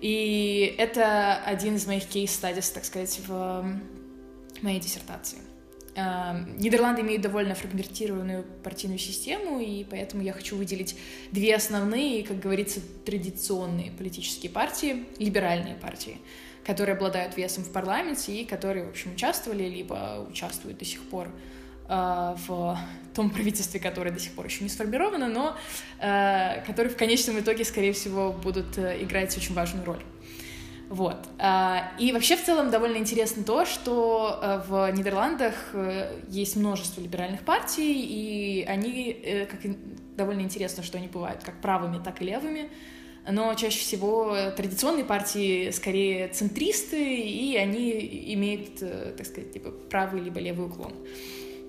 [0.00, 3.80] И это один из моих кейс-стадис, так сказать, в
[4.62, 5.38] моей диссертации.
[5.98, 10.96] Эм, Нидерланды имеют довольно фрагментированную партийную систему, и поэтому я хочу выделить
[11.32, 16.18] две основные, как говорится, традиционные политические партии, либеральные партии,
[16.64, 21.30] которые обладают весом в парламенте и которые, в общем, участвовали, либо участвуют до сих пор
[21.88, 22.78] в
[23.14, 25.56] том правительстве, которое до сих пор еще не сформировано, но
[25.98, 30.02] э, которые в конечном итоге, скорее всего, будут э, играть очень важную роль.
[30.88, 31.18] Вот.
[31.98, 35.74] И вообще в целом довольно интересно то, что в Нидерландах
[36.28, 39.60] есть множество либеральных партий, и они, как
[40.16, 42.70] довольно интересно, что они бывают как правыми, так и левыми,
[43.30, 47.90] но чаще всего традиционные партии скорее центристы, и они
[48.32, 50.94] имеют, так сказать, типа правый либо левый уклон.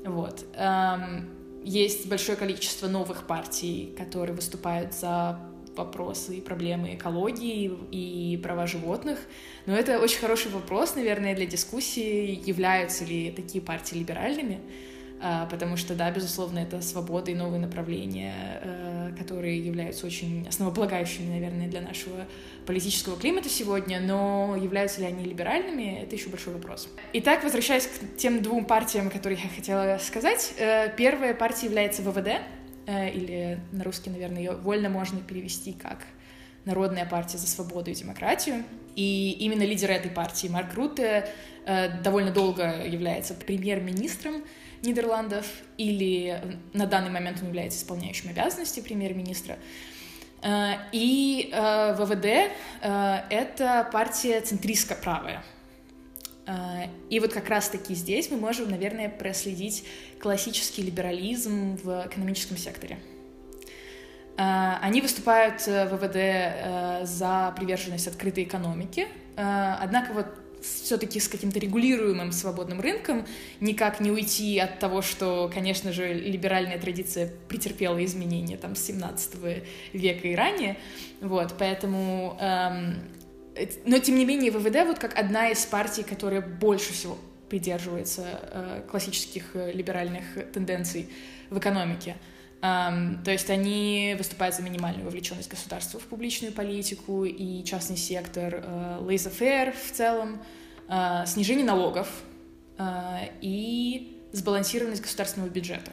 [0.06, 0.46] Вот.
[0.56, 1.30] Эм,
[1.64, 5.40] есть большое количество новых партий, которые выступают за
[5.76, 9.20] вопросы и проблемы экологии и права животных.
[9.66, 14.60] Но это очень хороший вопрос, наверное, для дискуссии, являются ли такие партии либеральными.
[15.22, 21.30] А, потому что, да, безусловно, это свобода и новые направления, э, которые являются очень основополагающими,
[21.30, 22.26] наверное, для нашего
[22.66, 26.88] политического климата сегодня, но являются ли они либеральными, это еще большой вопрос.
[27.12, 30.54] Итак, возвращаясь к тем двум партиям, которые я хотела сказать.
[30.58, 32.40] Э, первая партия является ВВД,
[32.88, 36.06] э, или на русский, наверное, ее вольно можно перевести как
[36.66, 38.64] Народная партия за свободу и демократию.
[38.96, 41.28] И именно лидер этой партии, Марк Рутте,
[42.04, 44.44] довольно долго является премьер-министром
[44.82, 45.46] Нидерландов,
[45.78, 46.42] или
[46.74, 49.58] на данный момент он является исполняющим обязанности премьер-министра.
[50.42, 55.44] Э, и э, ВВД э,— это партия центристско-правая.
[57.12, 59.86] И вот как раз-таки здесь мы можем, наверное, проследить
[60.20, 62.98] классический либерализм в экономическом секторе.
[64.36, 70.26] Они выступают в ВВД за приверженность открытой экономики, однако вот
[70.62, 73.26] все-таки с каким-то регулируемым свободным рынком,
[73.60, 79.36] никак не уйти от того, что, конечно же, либеральная традиция претерпела изменения там с 17
[79.94, 80.78] века и ранее,
[81.22, 82.38] вот, поэтому...
[82.40, 82.96] Эм,
[83.86, 87.18] но, тем не менее, ВВД вот как одна из партий, которая больше всего
[87.50, 91.10] придерживается э, классических э, либеральных тенденций
[91.50, 92.16] в экономике.
[92.62, 98.56] Um, то есть они выступают за минимальную вовлеченность государства в публичную политику и частный сектор,
[98.56, 100.42] uh, laissez-faire в целом,
[100.88, 102.08] uh, снижение налогов,
[103.42, 105.92] и сбалансированность государственного бюджета.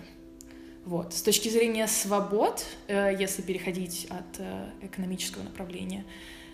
[0.84, 1.14] Вот.
[1.14, 4.40] С точки зрения свобод, если переходить от
[4.82, 6.04] экономического направления,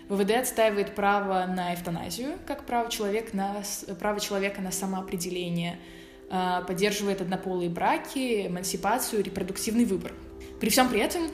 [0.09, 3.61] ВВД отстаивает право на эвтаназию как право, человек на,
[3.99, 5.77] право человека на самоопределение,
[6.67, 10.13] поддерживает однополые браки, эмансипацию, репродуктивный выбор.
[10.59, 11.29] При всем при этом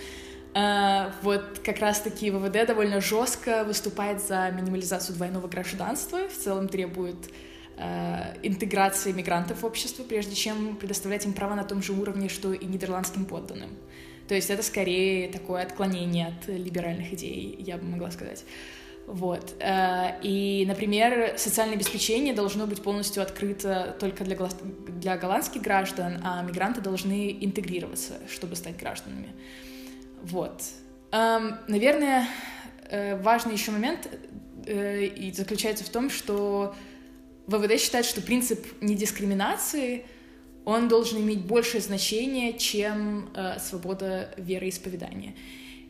[0.52, 7.30] Uh, вот как раз-таки ВВД довольно жестко выступает за минимализацию двойного гражданства, в целом требует
[7.78, 12.52] uh, интеграции мигрантов в общество, прежде чем предоставлять им права на том же уровне, что
[12.52, 13.70] и нидерландским подданным.
[14.28, 18.44] То есть это скорее такое отклонение от либеральных идей, я бы могла сказать.
[19.10, 19.56] Вот.
[19.60, 24.38] Uh, и, например, социальное обеспечение должно быть полностью открыто только для,
[24.88, 29.30] для голландских граждан, а мигранты должны интегрироваться, чтобы стать гражданами.
[30.22, 30.62] Вот.
[31.12, 32.28] Эм, наверное,
[32.89, 34.08] э, важный еще момент
[34.67, 36.76] э, и заключается в том, что
[37.48, 40.06] ВВД считает, что принцип недискриминации
[40.65, 45.34] он должен иметь большее значение, чем э, свобода вероисповедания.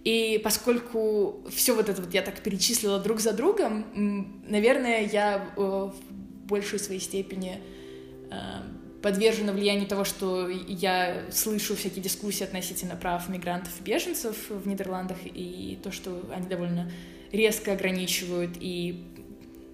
[0.04, 3.86] И поскольку все вот это вот я так перечислила друг за другом,
[4.48, 5.94] наверное, я э, в
[6.48, 7.60] большей своей степени
[8.32, 8.36] э,
[9.02, 15.18] подвержена влиянию того, что я слышу всякие дискуссии относительно прав мигрантов и беженцев в Нидерландах,
[15.26, 16.90] и то, что они довольно
[17.32, 19.04] резко ограничивают и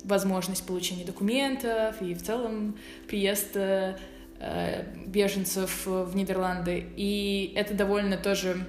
[0.03, 3.97] возможность получения документов, и в целом приезд э,
[5.05, 6.85] беженцев в Нидерланды.
[6.97, 8.65] И это довольно тоже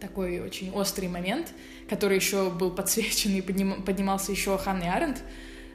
[0.00, 1.52] такой очень острый момент,
[1.88, 5.22] который еще был подсвечен и подним, поднимался еще Ханной Аренд,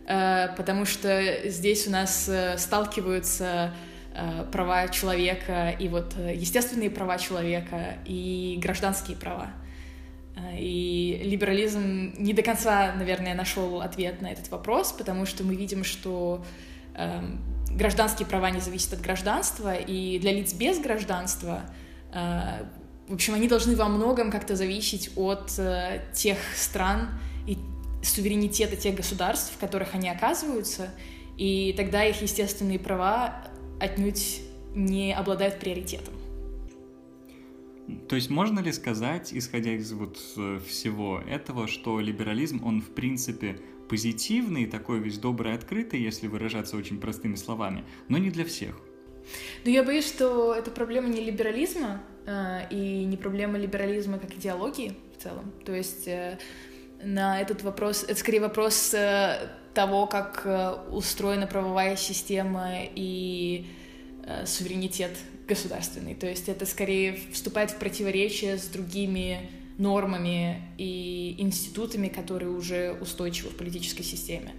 [0.06, 3.74] Э, потому что здесь у нас э, сталкиваются
[4.14, 9.52] э, права человека и вот естественные права человека и гражданские права.
[10.58, 15.84] И либерализм не до конца, наверное, нашел ответ на этот вопрос, потому что мы видим,
[15.84, 16.44] что
[16.96, 21.62] эм, гражданские права не зависят от гражданства, и для лиц без гражданства,
[23.08, 25.52] в общем, они должны во многом как-то зависеть от
[26.14, 27.10] тех стран
[27.46, 27.58] и
[28.02, 30.90] суверенитета тех государств, в которых они оказываются,
[31.38, 33.48] и тогда их естественные права
[33.80, 34.42] отнюдь
[34.76, 36.14] не обладают приоритетом.
[38.08, 42.92] То есть можно ли сказать, исходя из вот э, всего этого, что либерализм, он в
[42.92, 48.80] принципе позитивный, такой весь добрый, открытый, если выражаться очень простыми словами, но не для всех?
[49.66, 54.96] Ну, я боюсь, что это проблема не либерализма э, и не проблема либерализма как идеологии
[55.18, 55.52] в целом.
[55.66, 56.38] То есть э,
[57.02, 58.04] на этот вопрос.
[58.04, 60.48] Это скорее вопрос э, того, как
[60.92, 63.66] устроена правовая система и
[64.46, 65.12] суверенитет
[65.48, 66.16] государственный.
[66.16, 73.50] То есть это скорее вступает в противоречие с другими нормами и институтами, которые уже устойчивы
[73.50, 74.54] в политической системе.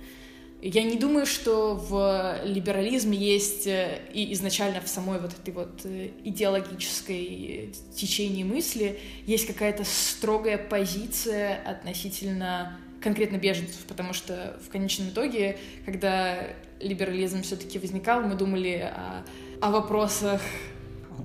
[0.66, 5.84] Я не думаю, что в либерализме есть э, и изначально в самой вот этой вот
[5.84, 15.10] э, идеологической течении мысли есть какая-то строгая позиция относительно конкретно беженцев, потому что в конечном
[15.10, 16.38] итоге, когда
[16.80, 19.22] либерализм все-таки возникал, мы думали о,
[19.60, 20.40] о вопросах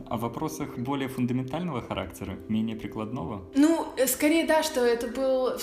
[0.08, 3.45] о вопросах более фундаментального характера, менее прикладного?
[3.56, 5.58] Ну, э, скорее да, что это был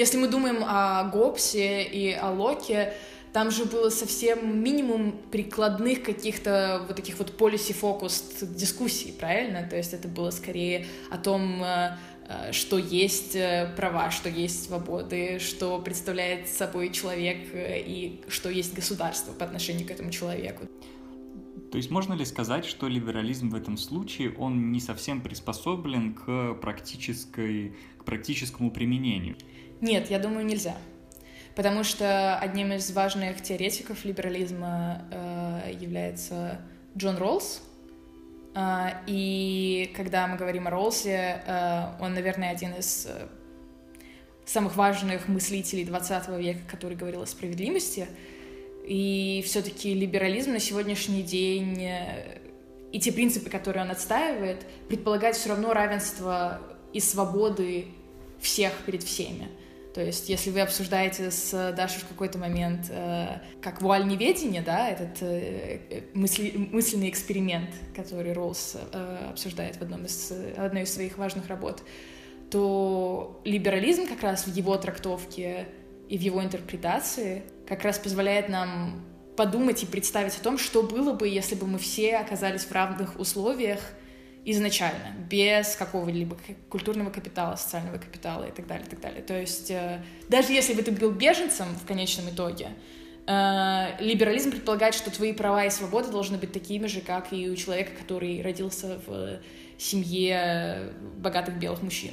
[0.00, 2.94] если мы думаем о Гобсе и о Локе,
[3.34, 9.68] там же было совсем минимум прикладных каких-то вот таких вот policy-focused дискуссий, правильно?
[9.68, 14.64] То есть это было скорее о том, э, э, что есть э, права, что есть
[14.64, 20.64] свободы, что представляет собой человек и что есть государство по отношению к этому человеку.
[21.70, 26.54] То есть можно ли сказать, что либерализм в этом случае, он не совсем приспособлен к,
[26.54, 29.36] практической, к практическому применению?
[29.80, 30.76] Нет, я думаю, нельзя.
[31.54, 36.60] Потому что одним из важных теоретиков либерализма э, является
[36.96, 37.62] Джон Роллс.
[38.54, 43.26] Э, и когда мы говорим о Роллсе, э, он, наверное, один из э,
[44.44, 48.06] самых важных мыслителей 20 века, который говорил о справедливости.
[48.86, 52.40] И все-таки либерализм на сегодняшний день э,
[52.92, 56.60] и те принципы, которые он отстаивает, предполагают все равно равенство
[56.92, 57.86] и свободы
[58.40, 59.48] всех перед всеми.
[59.94, 64.88] То есть, если вы обсуждаете с Дашей в какой-то момент э, как вуаль неведения, да,
[64.88, 71.18] этот э, мысли, мысленный эксперимент, который Роллс э, обсуждает в одном из, одной из своих
[71.18, 71.82] важных работ,
[72.50, 75.66] то либерализм как раз в его трактовке
[76.08, 79.04] и в его интерпретации как раз позволяет нам
[79.36, 83.18] подумать и представить о том, что было бы, если бы мы все оказались в равных
[83.18, 83.80] условиях
[84.44, 86.36] изначально, без какого-либо
[86.68, 89.22] культурного капитала, социального капитала и так далее, и так далее.
[89.22, 92.68] То есть э, даже если бы ты был беженцем в конечном итоге,
[93.26, 97.54] Э, либерализм предполагает, что твои права и свободы должны быть такими же, как и у
[97.54, 99.38] человека, который родился в
[99.78, 102.10] семье богатых белых мужчин.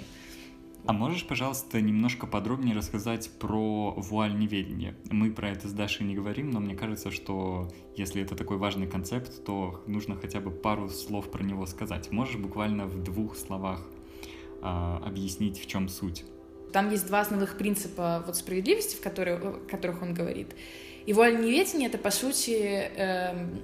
[0.87, 4.95] А можешь, пожалуйста, немножко подробнее рассказать про вуаль неведения?
[5.11, 8.87] Мы про это с Дашей не говорим, но мне кажется, что если это такой важный
[8.87, 12.09] концепт, то нужно хотя бы пару слов про него сказать.
[12.11, 13.85] Можешь буквально в двух словах
[14.61, 16.23] а, объяснить, в чем суть?
[16.71, 20.55] Там есть два основных принципа вот справедливости, в которых, в которых он говорит.
[21.05, 22.53] И вуаль неведения— это, по сути,
[22.95, 23.59] эм,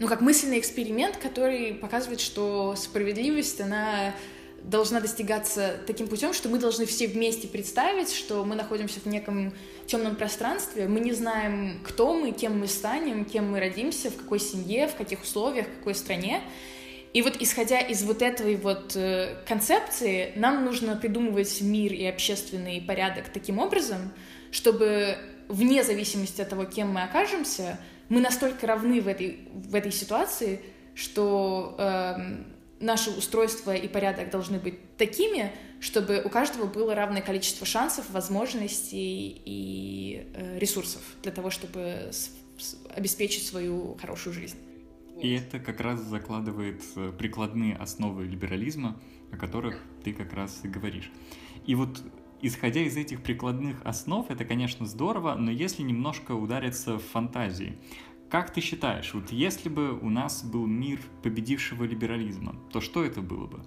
[0.00, 4.14] ну, как мысленный эксперимент, который показывает, что справедливость, она
[4.62, 9.54] должна достигаться таким путем, что мы должны все вместе представить, что мы находимся в неком
[9.86, 14.40] темном пространстве, мы не знаем, кто мы, кем мы станем, кем мы родимся, в какой
[14.40, 16.42] семье, в каких условиях, в какой стране.
[17.14, 22.82] И вот исходя из вот этой вот э, концепции, нам нужно придумывать мир и общественный
[22.82, 24.12] порядок таким образом,
[24.50, 25.16] чтобы
[25.48, 27.80] вне зависимости от того, кем мы окажемся,
[28.10, 30.60] мы настолько равны в этой, в этой ситуации,
[30.94, 32.14] что э,
[32.80, 39.40] наши устройства и порядок должны быть такими, чтобы у каждого было равное количество шансов, возможностей
[39.44, 42.10] и э, ресурсов для того, чтобы
[42.94, 44.56] обеспечить свою хорошую жизнь.
[45.20, 49.00] И это как раз закладывает э, прикладные основы либерализма,
[49.32, 51.10] о которых ты как раз и говоришь.
[51.66, 52.00] И вот
[52.40, 57.78] исходя из этих прикладных основ, это, конечно, здорово, но если немножко удариться в фантазии,
[58.30, 63.22] как ты считаешь, вот если бы у нас был мир победившего либерализма, то что это
[63.22, 63.60] было бы?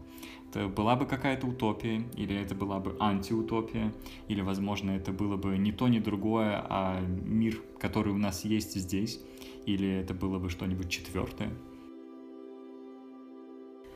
[0.49, 3.93] Это была бы какая-то утопия, или это была бы антиутопия,
[4.27, 8.75] или, возможно, это было бы не то, ни другое, а мир, который у нас есть
[8.75, 9.19] здесь,
[9.65, 11.51] или это было бы что-нибудь четвертое?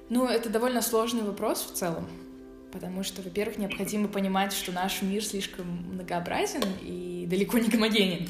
[0.09, 2.05] Ну, это довольно сложный вопрос в целом,
[2.71, 8.29] потому что, во-первых, необходимо понимать, что наш мир слишком многообразен и далеко не гомогенен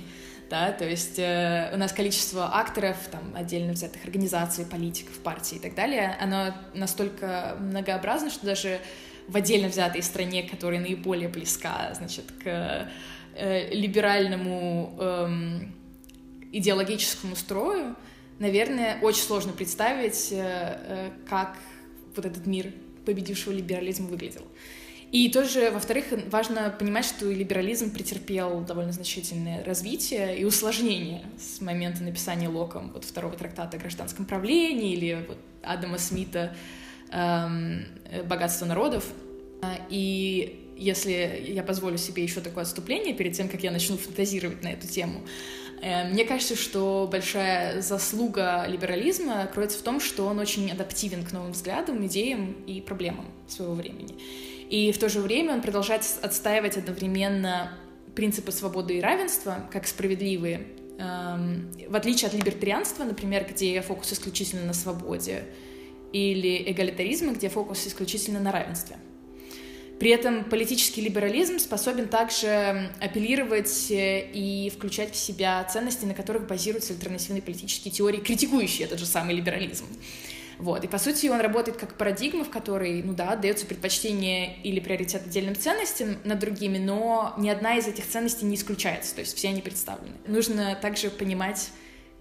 [0.49, 5.59] да, то есть э, у нас количество акторов, там, отдельно взятых организаций, политиков, партий и
[5.59, 8.79] так далее, оно настолько многообразно, что даже
[9.27, 12.89] в отдельно взятой стране, которая наиболее близка, значит, к
[13.35, 15.29] э, либеральному э,
[16.51, 17.95] идеологическому строю,
[18.39, 21.57] наверное, очень сложно представить, э, э, как
[22.15, 22.71] вот этот мир
[23.05, 24.45] победившего либерализма выглядел.
[25.15, 32.03] И тоже, во-вторых, важно понимать, что либерализм претерпел довольно значительное развитие и усложнение с момента
[32.03, 36.53] написания Локом вот второго трактата о гражданском правлении или вот Адама Смита
[37.13, 37.85] эм,
[38.25, 39.05] «Богатство народов».
[39.89, 44.73] И если я позволю себе еще такое отступление перед тем, как я начну фантазировать на
[44.73, 45.21] эту тему,
[45.81, 51.31] э, мне кажется, что большая заслуга либерализма кроется в том, что он очень адаптивен к
[51.31, 54.13] новым взглядам, идеям и проблемам своего времени.
[54.69, 57.71] И в то же время он продолжает отстаивать одновременно
[58.15, 64.65] принципы свободы и равенства как справедливые, эм, в отличие от либертарианства, например, где фокус исключительно
[64.65, 65.43] на свободе,
[66.13, 68.95] или эгалитаризма, где фокус исключительно на равенстве.
[69.99, 76.47] При этом политический либерализм способен также апеллировать э, и включать в себя ценности, на которых
[76.47, 79.85] базируются альтернативные политические теории, критикующие этот же самый либерализм.
[80.57, 80.83] Вот.
[80.83, 85.23] И, по сути, он работает как парадигма, в которой, ну да, дается предпочтение или приоритет
[85.25, 89.49] отдельным ценностям над другими, но ни одна из этих ценностей не исключается, то есть все
[89.49, 90.15] они представлены.
[90.27, 91.69] Нужно также понимать,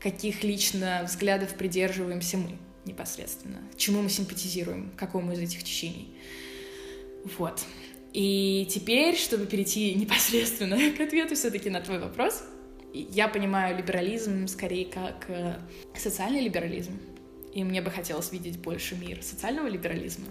[0.00, 6.14] каких лично взглядов придерживаемся мы непосредственно, чему мы симпатизируем, какому из этих течений.
[7.38, 7.62] Вот.
[8.12, 12.44] И теперь, чтобы перейти непосредственно к ответу все-таки на твой вопрос,
[12.92, 15.56] я понимаю либерализм скорее как э,
[15.96, 16.92] социальный либерализм,
[17.54, 20.26] и мне бы хотелось видеть больше мир социального либерализма.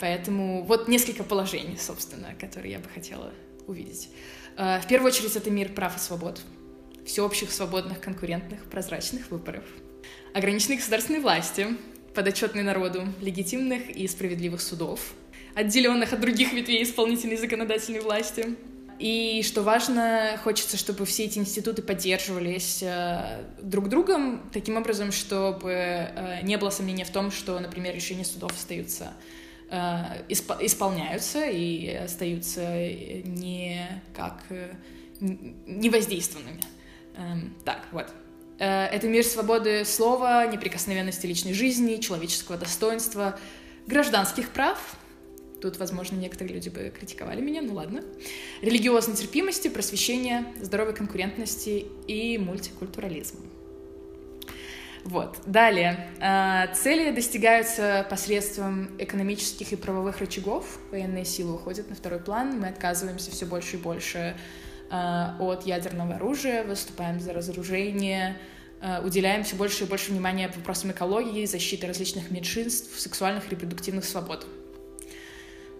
[0.00, 3.32] Поэтому вот несколько положений, собственно, которые я бы хотела
[3.66, 4.08] увидеть.
[4.56, 6.40] Э, в первую очередь это мир прав и свобод,
[7.04, 9.64] всеобщих, свободных, конкурентных, прозрачных выборов,
[10.34, 11.68] ограниченной государственной власти,
[12.14, 15.00] подотчетной народу, легитимных и справедливых судов,
[15.54, 18.56] отделенных от других ветвей исполнительной и законодательной власти,
[18.98, 25.72] и что важно, хочется, чтобы все эти институты поддерживались э, друг другом таким образом, чтобы
[25.72, 29.12] э, не было сомнения в том, что, например, решения судов остаются
[29.70, 29.76] э,
[30.28, 34.42] исп- исполняются и остаются не как
[35.20, 36.60] невоздействованными.
[37.16, 38.06] Эм, так, вот.
[38.58, 43.38] Это мир свободы слова, неприкосновенности личной жизни, человеческого достоинства,
[43.86, 44.78] гражданских прав,
[45.60, 48.04] Тут, возможно, некоторые люди бы критиковали меня, ну ладно.
[48.62, 53.40] Религиозной терпимости, просвещения, здоровой конкурентности и мультикультурализма.
[55.04, 55.38] Вот.
[55.46, 56.08] Далее.
[56.20, 60.78] А, цели достигаются посредством экономических и правовых рычагов.
[60.90, 62.58] Военные силы уходят на второй план.
[62.58, 64.36] Мы отказываемся все больше и больше
[64.88, 68.36] от ядерного оружия, выступаем за разоружение,
[69.02, 74.46] уделяем все больше и больше внимания вопросам экологии, защиты различных меньшинств, сексуальных и репродуктивных свобод.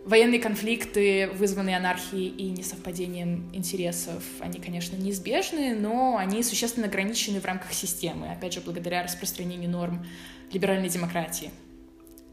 [0.06, 7.44] Военные конфликты, вызванные анархией и несовпадением интересов, они, конечно, неизбежны, но они существенно ограничены в
[7.44, 10.06] рамках системы, опять же, благодаря распространению норм
[10.52, 11.50] либеральной демократии.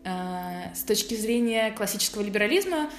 [0.05, 2.91] А, с точки зрения классического либерализма,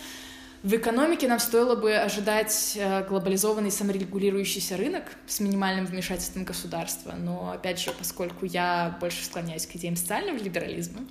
[0.65, 7.53] в экономике нам стоило бы ожидать э, глобализованный саморегулирующийся рынок с минимальным вмешательством государства, но,
[7.53, 11.03] опять же, поскольку я больше склоняюсь к идеям социального либерализма,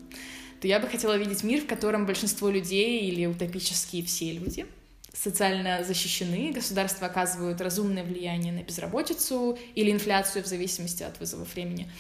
[0.64, 4.66] то я бы хотела видеть мир, в котором большинство людей или утопические все люди
[5.12, 11.92] социально защищены, государства оказывают разумное влияние на безработицу или инфляцию в зависимости от вызовов времени,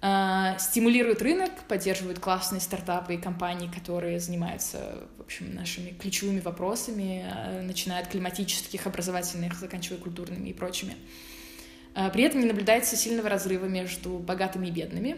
[0.00, 7.24] а, стимулируют рынок, поддерживают классные стартапы и компании, которые занимаются, в общем, нашими ключевыми вопросами,
[7.24, 10.96] а, начиная от климатических, образовательных, заканчивая культурными и прочими.
[11.94, 15.16] А, при этом не наблюдается сильного разрыва между богатыми и бедными,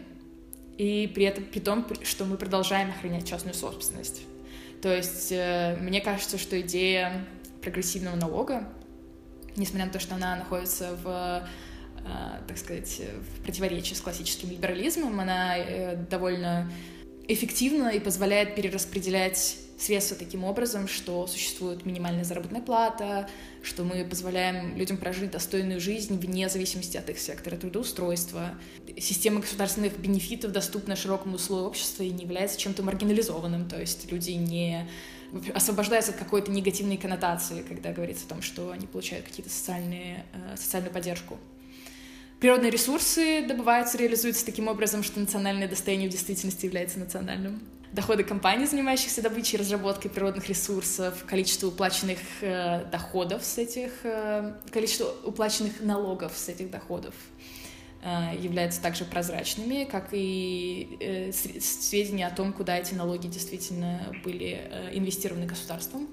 [0.79, 4.23] и при этом при том, что мы продолжаем охранять частную собственность.
[4.83, 7.25] То есть э, мне кажется, что идея
[7.63, 8.69] прогрессивного налога,
[9.57, 11.49] несмотря на то, что она находится в
[11.99, 16.71] э, так сказать, в противоречии с классическим либерализмом, она э, довольно
[17.29, 23.29] эффективна и позволяет перераспределять средства таким образом, что существует минимальная заработная плата,
[23.63, 28.55] что мы позволяем людям прожить достойную жизнь вне зависимости от их сектора трудоустройства.
[28.99, 34.31] Система государственных бенефитов доступна широкому слою общества и не является чем-то маргинализованным, то есть люди
[34.31, 34.89] не
[35.55, 40.57] освобождаются от какой-то негативной коннотации, когда говорится о том, что они получают какие-то социальные, э,
[40.57, 41.39] социальную поддержку.
[42.41, 47.63] Природные ресурсы добываются, реализуются таким образом, что национальное достояние в действительности является национальным
[47.93, 54.53] доходы компаний, занимающихся добычей и разработкой природных ресурсов, количество уплаченных э, доходов с этих, э,
[54.71, 57.15] количество уплаченных налогов с этих доходов
[58.03, 64.61] э, являются также прозрачными, как и э, сведения о том, куда эти налоги действительно были
[64.71, 66.07] э, инвестированы государством.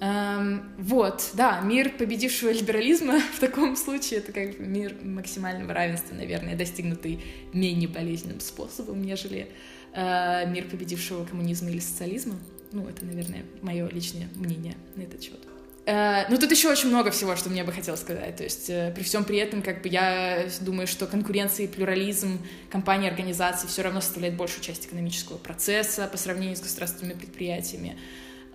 [0.00, 6.14] Эм, вот, да, мир победившего либерализма в таком случае это как бы мир максимального равенства,
[6.14, 7.20] наверное, достигнутый
[7.52, 9.48] менее болезненным способом, нежели
[9.94, 12.36] э, мир победившего коммунизма или социализма.
[12.70, 15.40] Ну, это, наверное, мое личное мнение на этот счет.
[15.84, 18.36] Э, ну, тут еще очень много всего, что мне бы хотелось сказать.
[18.36, 22.38] То есть, э, при всем при этом, как бы я думаю, что конкуренция и плюрализм
[22.70, 27.98] компаний, организаций все равно составляет большую часть экономического процесса по сравнению с государственными предприятиями.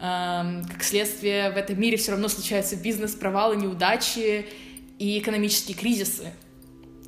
[0.03, 4.45] Эм, как следствие, в этом мире все равно случаются бизнес-провалы, неудачи
[4.99, 6.33] и экономические кризисы.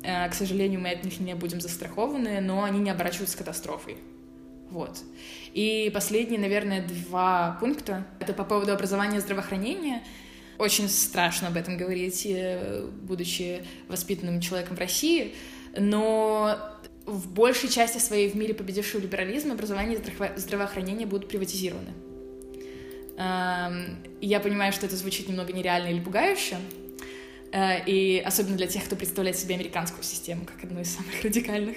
[0.02, 3.98] Э, к сожалению, мы от них не будем застрахованы, но они не оборачиваются катастрофой.
[4.70, 5.02] Вот.
[5.52, 8.06] И последние, наверное, два пункта.
[8.18, 10.02] Это по поводу образования и здравоохранения.
[10.56, 15.34] Очень страшно об этом говорить, э, будучи воспитанным человеком в России,
[15.76, 16.58] но
[17.04, 22.05] в большей части своей в мире победившего либерализма образование и здравоохранение будут приватизированы.
[23.16, 26.56] Я понимаю, что это звучит немного нереально или пугающе,
[27.52, 31.76] э, и особенно для тех, кто представляет себе американскую систему как одну из самых радикальных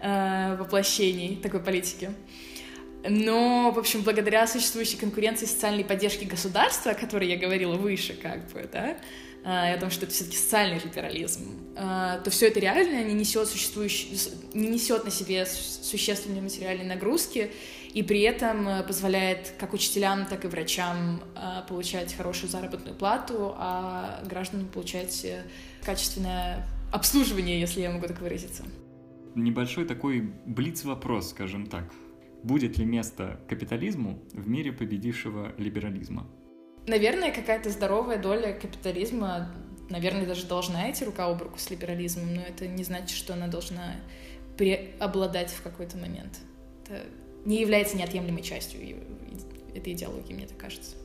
[0.00, 2.10] э, воплощений такой политики.
[3.08, 8.50] Но, в общем, благодаря существующей конкуренции социальной поддержки государства, о которой я говорила выше, как
[8.52, 8.96] бы, да,
[9.44, 13.48] э, и о том, что это все-таки социальный либерализм, то все это реально не несет,
[13.48, 14.16] существующий,
[14.54, 17.50] не несет на себе существенные материальные нагрузки,
[17.94, 21.22] и при этом э, позволяет как учителям, так и врачам
[21.68, 25.26] получать хорошую заработную плату, а гражданам получать
[25.82, 28.64] качественное обслуживание, если я могу так выразиться
[29.34, 31.84] небольшой такой блиц-вопрос, скажем так.
[32.42, 36.26] Будет ли место капитализму в мире победившего либерализма?
[36.86, 39.50] Наверное, какая-то здоровая доля капитализма,
[39.88, 43.48] наверное, даже должна идти рука об руку с либерализмом, но это не значит, что она
[43.48, 43.96] должна
[44.58, 46.40] преобладать в какой-то момент.
[46.84, 47.06] Это
[47.44, 48.80] не является неотъемлемой частью
[49.74, 50.96] этой идеологии, мне так кажется.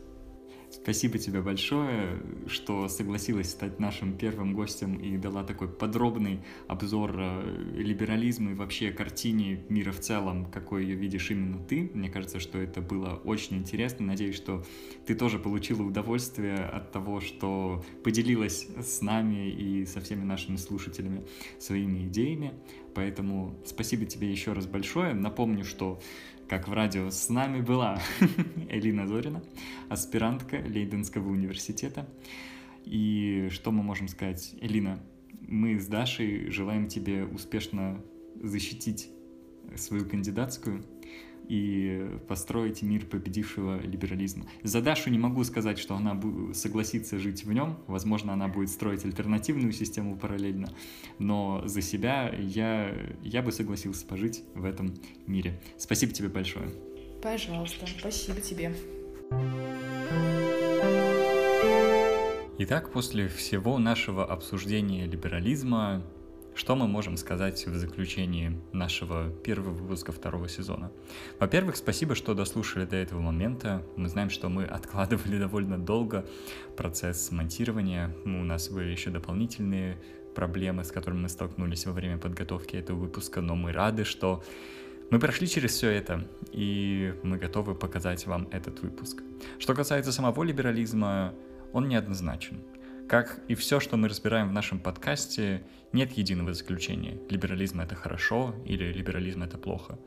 [0.71, 7.73] Спасибо тебе большое, что согласилась стать нашим первым гостем и дала такой подробный обзор э,
[7.75, 11.89] либерализма и вообще картине мира в целом, какой ее видишь именно ты.
[11.95, 14.05] Мне кажется, что это было очень интересно.
[14.05, 14.63] Надеюсь, что
[15.07, 21.25] ты тоже получила удовольствие от того, что поделилась с нами и со всеми нашими слушателями
[21.57, 22.53] своими идеями.
[22.93, 25.15] Поэтому спасибо тебе еще раз большое.
[25.15, 25.99] Напомню, что
[26.49, 28.01] как в радио, с нами была
[28.69, 29.43] Элина Зорина,
[29.87, 32.09] аспирантка Лейденского университета.
[32.85, 34.55] И что мы можем сказать?
[34.59, 34.99] Элина,
[35.47, 38.01] мы с Дашей желаем тебе успешно
[38.41, 39.11] защитить
[39.75, 40.83] свою кандидатскую.
[41.49, 44.45] И построить мир победившего либерализма.
[44.63, 46.19] За Дашу не могу сказать, что она
[46.53, 47.79] согласится жить в нем.
[47.87, 50.69] Возможно, она будет строить альтернативную систему параллельно.
[51.17, 54.93] Но за себя я, я бы согласился пожить в этом
[55.25, 55.59] мире.
[55.77, 56.69] Спасибо тебе большое.
[57.21, 58.73] Пожалуйста, спасибо тебе.
[62.59, 66.03] Итак, после всего нашего обсуждения либерализма,
[66.59, 70.91] что мы можем сказать в заключении нашего первого выпуска второго сезона?
[71.39, 73.81] Во-первых, спасибо, что дослушали до этого момента.
[73.95, 76.25] Мы знаем, что мы откладывали довольно долго
[76.75, 78.13] процесс монтирования.
[78.25, 79.97] У нас были еще дополнительные
[80.35, 84.43] проблемы, с которыми мы столкнулись во время подготовки этого выпуска, но мы рады, что
[85.11, 89.23] мы прошли через все это, и мы готовы показать вам этот выпуск.
[89.59, 91.33] Что касается самого либерализма,
[91.71, 92.61] он неоднозначен.
[93.09, 97.17] Как и все, что мы разбираем в нашем подкасте, нет единого заключения.
[97.27, 99.97] Либерализм это хорошо или либерализм это плохо.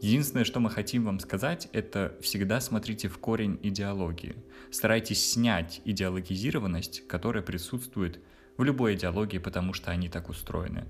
[0.00, 4.36] Единственное, что мы хотим вам сказать, это всегда смотрите в корень идеологии.
[4.70, 8.20] Старайтесь снять идеологизированность, которая присутствует
[8.56, 10.84] в любой идеологии, потому что они так устроены.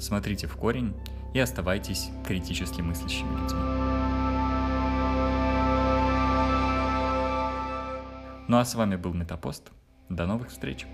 [0.00, 0.94] Смотрите в корень
[1.34, 3.60] и оставайтесь критически мыслящими людьми.
[8.48, 9.70] Ну а с вами был Метапост.
[10.08, 10.86] До новых встреч!